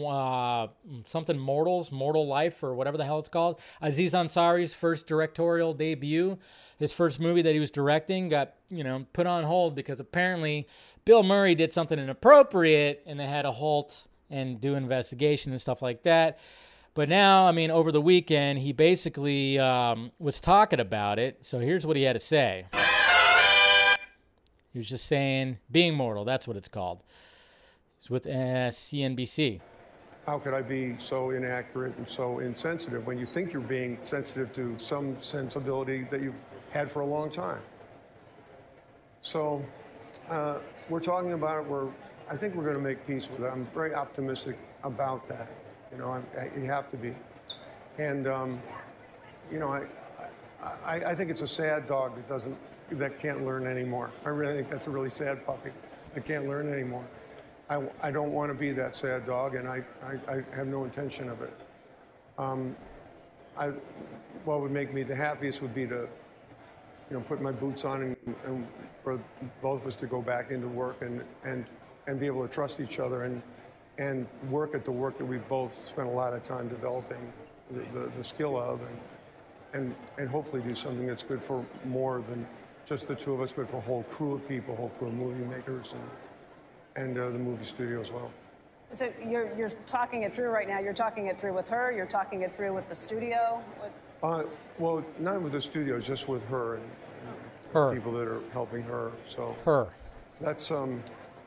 [0.07, 0.68] uh,
[1.07, 6.38] something Mortals, Mortal Life, or whatever the hell it's called, Aziz Ansari's first directorial debut,
[6.78, 10.68] his first movie that he was directing, got you know put on hold because apparently
[11.05, 15.83] Bill Murray did something inappropriate, and they had a halt and do investigation and stuff
[15.83, 16.39] like that.
[16.95, 21.45] But now, I mean, over the weekend, he basically um, was talking about it.
[21.45, 22.66] So here's what he had to say.
[24.72, 27.03] He was just saying, being mortal, that's what it's called.
[27.99, 29.61] It's with uh, CNBC.
[30.26, 34.53] How could I be so inaccurate and so insensitive when you think you're being sensitive
[34.55, 37.61] to some sensibility that you've had for a long time?
[39.22, 39.64] So,
[40.28, 40.59] uh,
[40.89, 41.66] we're talking about it.
[41.68, 41.89] We're
[42.31, 43.51] I think we're going to make peace with it.
[43.53, 45.49] I'm very optimistic about that.
[45.91, 47.12] You know, I, I, you have to be.
[47.99, 48.62] And, um,
[49.51, 49.83] you know, I,
[50.87, 52.57] I, I think it's a sad dog that doesn't,
[52.93, 54.12] that can't learn anymore.
[54.24, 55.70] I really think that's a really sad puppy
[56.14, 57.05] that can't learn anymore.
[57.68, 60.85] I, I don't want to be that sad dog, and I, I, I have no
[60.85, 61.53] intention of it.
[62.39, 62.76] Um,
[63.57, 63.72] I,
[64.45, 66.09] what would make me the happiest would be to,
[67.11, 68.16] you know, put my boots on and,
[68.47, 68.66] and
[69.03, 69.18] for
[69.61, 71.64] both of us to go back into work and, and
[72.11, 73.40] and be able to trust each other and
[73.98, 77.32] and work at the work that we've both spent a lot of time developing
[77.70, 79.00] the, the, the skill of and,
[79.74, 82.44] and and hopefully do something that's good for more than
[82.84, 85.14] just the two of us, but for a whole crew of people, whole crew of
[85.14, 85.94] movie makers
[86.96, 88.30] and and uh, the movie studio as well.
[88.90, 90.80] So you're you're talking it through right now.
[90.80, 91.92] You're talking it through with her.
[91.92, 93.62] You're talking it through with the studio.
[93.80, 93.92] With...
[94.20, 94.42] Uh,
[94.80, 96.84] well, not with the studio, just with her and,
[97.28, 99.12] and her people that are helping her.
[99.28, 99.86] So her.
[100.40, 101.02] That's um,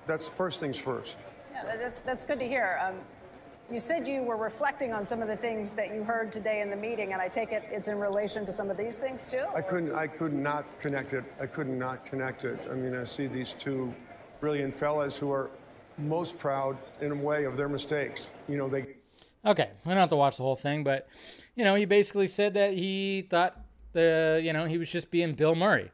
[0.08, 1.18] that's first things first.
[1.52, 2.80] Yeah, that's, that's good to hear.
[2.86, 2.96] Um,
[3.72, 6.70] you said you were reflecting on some of the things that you heard today in
[6.70, 9.46] the meeting, and I take it it's in relation to some of these things too.
[9.56, 9.96] I couldn't.
[9.96, 11.24] I could not connect it.
[11.40, 12.60] I could not not connect it.
[12.70, 13.94] I mean, I see these two
[14.42, 15.50] brilliant fellas who are
[15.98, 18.30] most proud, in a way, of their mistakes.
[18.50, 18.96] You know, they.
[19.46, 21.08] Okay, I don't have to watch the whole thing, but
[21.56, 23.60] you know, he basically said that he thought
[23.94, 25.90] the you know he was just being Bill Murray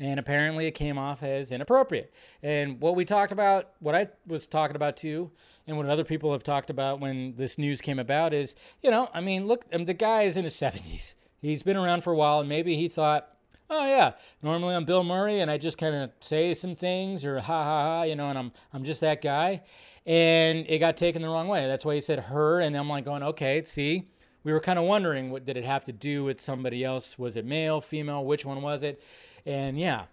[0.00, 2.12] and apparently it came off as inappropriate.
[2.42, 5.30] And what we talked about, what I was talking about too,
[5.66, 9.08] and what other people have talked about when this news came about is, you know,
[9.14, 11.14] I mean, look, I mean, the guy is in his 70s.
[11.40, 13.28] He's been around for a while, and maybe he thought,
[13.70, 17.40] oh yeah, normally I'm Bill Murray, and I just kind of say some things or
[17.40, 19.62] ha ha ha, you know, and I'm I'm just that guy.
[20.06, 21.66] and it got taken the wrong way.
[21.66, 24.08] That's why he said her, and I'm like going, okay, see,
[24.42, 27.18] we were kind of wondering what did it have to do with somebody else?
[27.18, 28.24] Was it male, female?
[28.24, 29.02] Which one was it?
[29.46, 30.04] And yeah,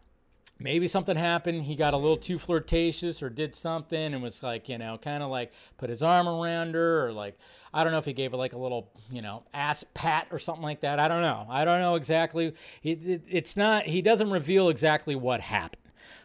[0.59, 1.63] maybe something happened.
[1.63, 5.23] He got a little too flirtatious or did something and was like, you know, kind
[5.23, 7.37] of like put his arm around her or like,
[7.73, 10.39] I don't know if he gave her like a little, you know, ass pat or
[10.39, 10.99] something like that.
[10.99, 11.45] I don't know.
[11.49, 12.53] I don't know exactly.
[12.83, 15.77] It, it, it's not, he doesn't reveal exactly what happened.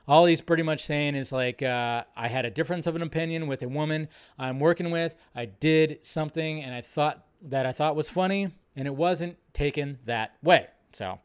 [0.09, 3.47] All he's pretty much saying is like, uh, I had a difference of an opinion
[3.49, 5.17] with a woman I'm working with.
[5.35, 9.99] I did something and I thought that I thought was funny and it wasn't taken
[10.05, 10.69] that way.
[10.95, 11.21] So,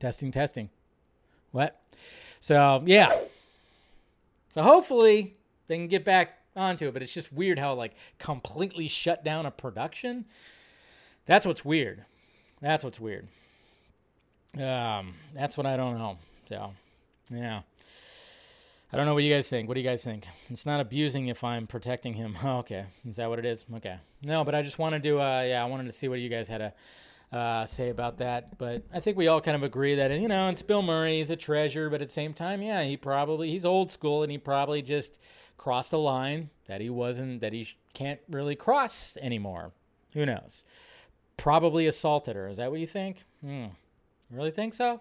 [0.00, 0.70] testing, testing.
[1.52, 1.80] What?
[2.40, 3.16] So, yeah.
[4.50, 5.36] So, hopefully,
[5.68, 9.46] they can get back onto it, but it's just weird how, like, completely shut down
[9.46, 10.24] a production.
[11.26, 12.04] That's what's weird.
[12.60, 13.28] That's what's weird.
[14.58, 16.18] Um, that's what I don't know.
[16.48, 16.72] So,
[17.30, 17.62] yeah.
[18.92, 19.68] I don't know what you guys think.
[19.68, 20.26] What do you guys think?
[20.50, 22.36] It's not abusing if I'm protecting him.
[22.44, 22.84] Okay.
[23.08, 23.64] Is that what it is?
[23.76, 23.96] Okay.
[24.22, 26.28] No, but I just wanted to, do uh, yeah, I wanted to see what you
[26.28, 26.72] guys had to
[27.32, 28.58] uh, say about that.
[28.58, 31.18] But I think we all kind of agree that, you know, it's Bill Murray.
[31.18, 34.30] He's a treasure, but at the same time, yeah, he probably, he's old school and
[34.30, 35.20] he probably just
[35.56, 39.72] crossed a line that he wasn't, that he can't really cross anymore.
[40.12, 40.64] Who knows?
[41.36, 42.48] Probably assaulted her.
[42.48, 43.24] Is that what you think?
[43.42, 43.66] Hmm.
[44.30, 45.00] Really think so?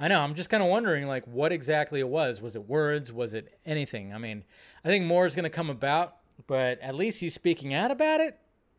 [0.00, 0.20] I know.
[0.20, 2.42] I'm just kind of wondering, like, what exactly it was.
[2.42, 3.12] Was it words?
[3.12, 4.12] Was it anything?
[4.12, 4.44] I mean,
[4.84, 6.16] I think more is going to come about,
[6.46, 8.38] but at least he's speaking out about it,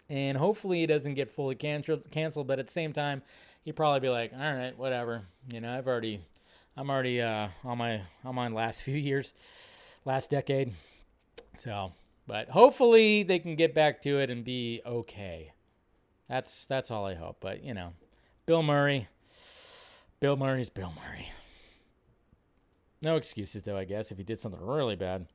[0.09, 2.09] and hopefully he doesn't get fully canceled.
[2.11, 3.21] Canceled, but at the same time,
[3.63, 6.21] he'd probably be like, "All right, whatever." You know, I've already,
[6.77, 9.33] I'm already uh, on my on my last few years,
[10.05, 10.73] last decade.
[11.57, 11.93] So,
[12.27, 15.53] but hopefully they can get back to it and be okay.
[16.27, 17.37] That's that's all I hope.
[17.39, 17.93] But you know,
[18.45, 19.07] Bill Murray
[20.23, 21.33] Bill Murray's Bill Murray.
[23.01, 25.25] No excuses, though, I guess, if he did something really bad.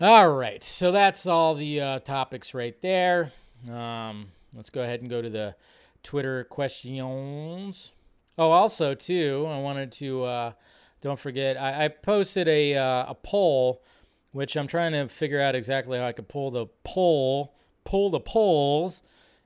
[0.00, 3.30] All right, so that's all the uh, topics right there.
[3.70, 5.54] Um, let's go ahead and go to the
[6.02, 7.92] Twitter questions.
[8.36, 10.52] Oh, also, too, I wanted to, uh,
[11.00, 13.84] don't forget, I, I posted a, uh, a poll,
[14.32, 18.18] which I'm trying to figure out exactly how I could pull the poll, pull the
[18.18, 19.00] polls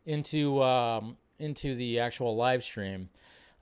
[0.06, 3.10] into, um, into the actual live stream.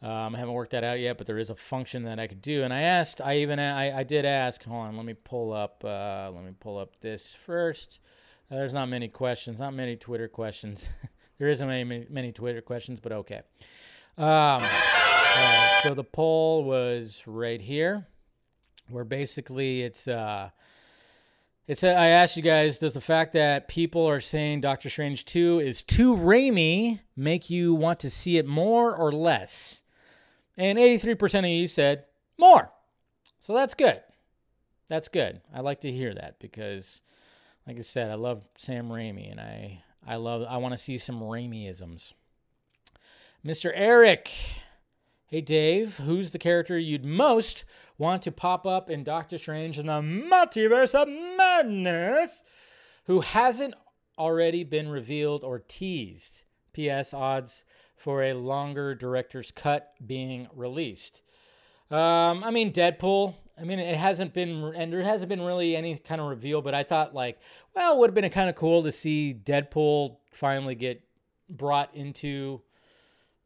[0.03, 2.43] Um, I haven't worked that out yet, but there is a function that I could
[2.43, 2.63] do.
[2.63, 4.63] And I asked, I even, I, I did ask.
[4.65, 7.99] Hold on, let me pull up, uh, let me pull up this first.
[8.51, 10.91] Uh, there's not many questions, not many Twitter questions.
[11.39, 13.41] there isn't many, many Twitter questions, but okay.
[14.19, 14.65] Um,
[15.83, 18.07] so the poll was right here,
[18.89, 20.51] where basically it's, uh,
[21.67, 25.25] it's a, I asked you guys, does the fact that people are saying Doctor Strange
[25.25, 29.83] 2 is too Raimi make you want to see it more or less?
[30.57, 32.05] And 83% of you said
[32.39, 32.71] more.
[33.39, 34.01] So that's good.
[34.89, 35.41] That's good.
[35.55, 37.03] I like to hear that because,
[37.67, 40.99] like I said, I love Sam Raimi and I, I love, I want to see
[40.99, 42.13] some Raimiisms.
[43.45, 43.71] Mr.
[43.75, 44.31] Eric.
[45.29, 47.65] Hey, Dave, who's the character you'd most
[47.99, 52.45] want to pop up in Doctor Strange in the Multiverse of Madness
[53.07, 53.75] who hasn't
[54.17, 56.45] already been revealed or teased?
[56.73, 57.13] P.S.
[57.13, 57.65] Odds
[57.97, 61.23] for a longer director's cut being released.
[61.91, 63.35] Um, I mean, Deadpool.
[63.59, 66.61] I mean, it hasn't been, and there hasn't been really any kind of reveal.
[66.61, 67.39] But I thought, like,
[67.75, 71.03] well, it would have been kind of cool to see Deadpool finally get
[71.49, 72.61] brought into,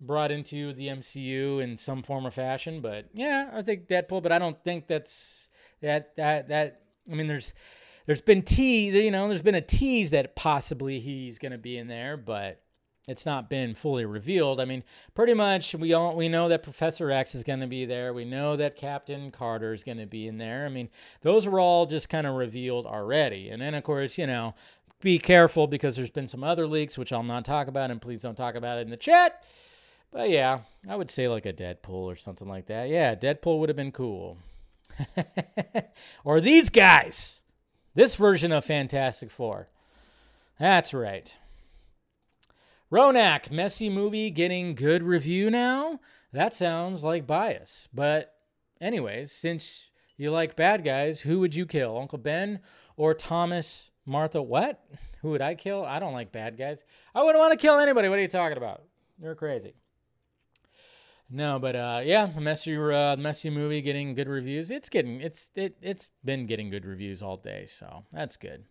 [0.01, 2.80] brought into the MCU in some form or fashion.
[2.80, 4.22] But yeah, I think Deadpool.
[4.22, 5.48] But I don't think that's
[5.80, 6.82] that that that.
[7.11, 7.55] I mean, there's
[8.07, 11.78] there's been tease, you know, there's been a tease that possibly he's going to be
[11.78, 12.61] in there, but
[13.09, 14.61] it's not been fully revealed.
[14.61, 14.84] I mean,
[15.14, 18.12] pretty much we all we know that Professor X is going to be there.
[18.12, 20.66] We know that Captain Carter is going to be in there.
[20.66, 20.90] I mean,
[21.22, 23.48] those were all just kind of revealed already.
[23.48, 24.55] And then of course, you know,
[25.01, 28.20] be careful because there's been some other leaks which I'll not talk about and please
[28.20, 29.44] don't talk about it in the chat.
[30.12, 32.88] But yeah, I would say like a Deadpool or something like that.
[32.88, 34.38] Yeah, Deadpool would have been cool.
[36.24, 37.42] or these guys.
[37.94, 39.68] This version of Fantastic Four.
[40.59, 41.36] That's right.
[42.93, 46.01] Ronak, messy movie getting good review now?
[46.32, 47.88] That sounds like bias.
[47.95, 48.34] But,
[48.80, 51.97] anyways, since you like bad guys, who would you kill?
[51.97, 52.59] Uncle Ben
[52.97, 54.43] or Thomas Martha?
[54.43, 54.84] What?
[55.22, 55.84] Who would I kill?
[55.84, 56.82] I don't like bad guys.
[57.14, 58.09] I wouldn't want to kill anybody.
[58.09, 58.82] What are you talking about?
[59.22, 59.74] You're crazy.
[61.30, 64.68] No, but uh, yeah, the messy, uh, messy movie getting good reviews.
[64.68, 68.64] It's getting, it's, it, it's been getting good reviews all day, so that's good.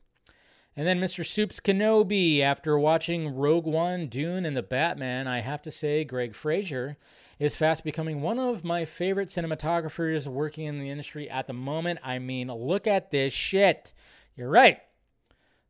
[0.80, 1.25] And then Mr.
[1.25, 2.39] Soups Kenobi.
[2.39, 6.95] After watching Rogue One, Dune, and The Batman, I have to say Greig Fraser
[7.38, 11.99] is fast becoming one of my favorite cinematographers working in the industry at the moment.
[12.01, 13.93] I mean, look at this shit.
[14.38, 14.80] You're right.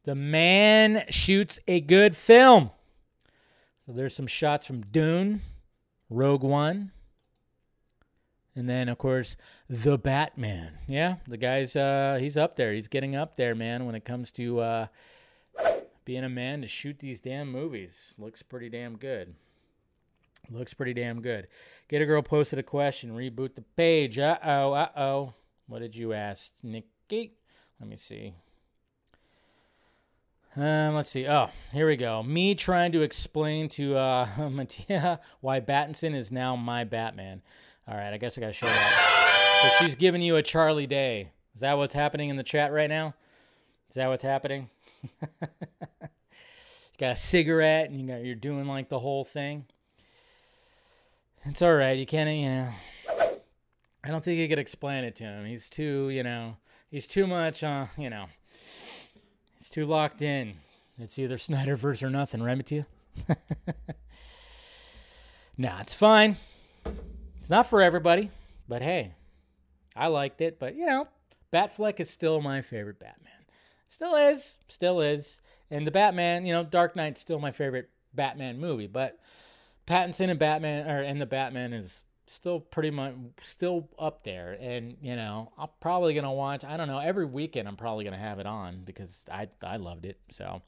[0.03, 2.69] The man shoots a good film.
[3.87, 5.41] So there's some shots from Dune,
[6.11, 6.91] Rogue One,
[8.55, 9.37] and then of course
[9.69, 10.73] the Batman.
[10.87, 12.73] Yeah, the guy's uh he's up there.
[12.73, 14.87] He's getting up there, man, when it comes to uh
[16.05, 18.15] being a man to shoot these damn movies.
[18.17, 19.35] Looks pretty damn good.
[20.49, 21.47] Looks pretty damn good.
[21.87, 23.11] Get a girl posted a question.
[23.11, 24.17] Reboot the page.
[24.17, 24.73] Uh oh.
[24.73, 25.33] Uh oh.
[25.67, 27.33] What did you ask, Nikki?
[27.79, 28.33] Let me see.
[30.55, 31.27] Um, let's see.
[31.27, 32.23] Oh, here we go.
[32.23, 37.41] Me trying to explain to uh, Mattia why Battinson is now my Batman.
[37.89, 39.61] All right, I guess I gotta show that.
[39.63, 41.31] So she's giving you a Charlie Day.
[41.55, 43.15] Is that what's happening in the chat right now?
[43.89, 44.69] Is that what's happening?
[45.01, 45.09] you
[46.99, 49.65] got a cigarette and you got you're doing like the whole thing.
[51.45, 51.97] It's all right.
[51.97, 52.69] You can't, you know.
[54.03, 55.45] I don't think you could explain it to him.
[55.45, 56.57] He's too, you know,
[56.91, 58.27] he's too much, uh, you know,
[59.57, 60.57] he's too locked in.
[60.99, 62.85] It's either Snyderverse or nothing, right, Mattia?
[65.57, 66.37] nah, it's fine.
[67.49, 68.29] It's not for everybody,
[68.67, 69.15] but hey,
[69.95, 70.59] I liked it.
[70.59, 71.07] But you know,
[71.51, 73.33] Batfleck is still my favorite Batman.
[73.87, 75.41] Still is, still is.
[75.71, 78.85] And the Batman, you know, Dark Knight's still my favorite Batman movie.
[78.85, 79.17] But
[79.87, 84.55] Pattinson and Batman, or and the Batman is still pretty much still up there.
[84.61, 86.63] And you know, I'm probably gonna watch.
[86.63, 86.99] I don't know.
[86.99, 90.19] Every weekend, I'm probably gonna have it on because I I loved it.
[90.29, 90.61] So.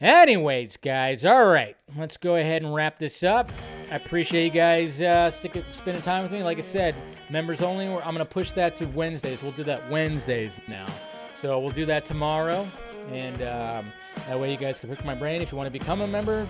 [0.00, 3.52] Anyways, guys, all right, let's go ahead and wrap this up.
[3.90, 6.42] I appreciate you guys uh, sticking, spending time with me.
[6.42, 6.94] Like I said,
[7.28, 7.86] members only.
[7.86, 9.42] I'm to push that to Wednesdays.
[9.42, 10.86] We'll do that Wednesdays now.
[11.34, 12.66] So we'll do that tomorrow,
[13.10, 13.92] and um,
[14.26, 15.42] that way you guys can pick my brain.
[15.42, 16.46] If you want to become a member,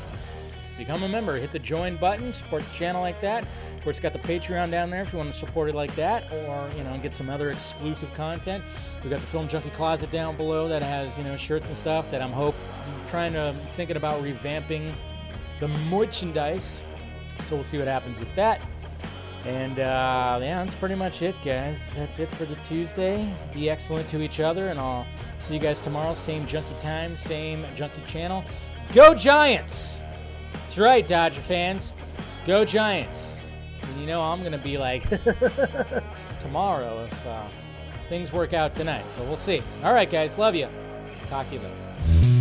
[0.81, 1.37] become a member.
[1.37, 3.45] Hit the join button, support the channel like that.
[3.45, 6.33] Of course, got the Patreon down there if you want to support it like that,
[6.33, 8.65] or you know, get some other exclusive content.
[9.05, 12.11] We got the Film Junkee Closet down below that has you know shirts and stuff
[12.11, 12.55] that I'm hope
[13.09, 14.93] trying to thinking about revamping
[15.61, 16.81] the merchandise.
[17.49, 18.61] So we'll see what happens with that.
[19.45, 21.95] And uh, yeah, that's pretty much it, guys.
[21.95, 23.31] That's it for the Tuesday.
[23.53, 25.07] Be excellent to each other, and I'll
[25.39, 26.15] see you guys tomorrow.
[26.15, 28.45] Same junkie time, same junkie channel.
[28.95, 30.00] Go Giants!
[30.71, 31.93] That's right, Dodger fans.
[32.47, 33.51] Go Giants.
[33.83, 35.03] And you know I'm going to be like
[36.41, 37.43] tomorrow if uh,
[38.09, 39.03] things work out tonight.
[39.11, 39.65] So we'll see.
[39.83, 40.39] All right, guys.
[40.39, 40.69] Love you.
[41.27, 42.40] Talk to you later.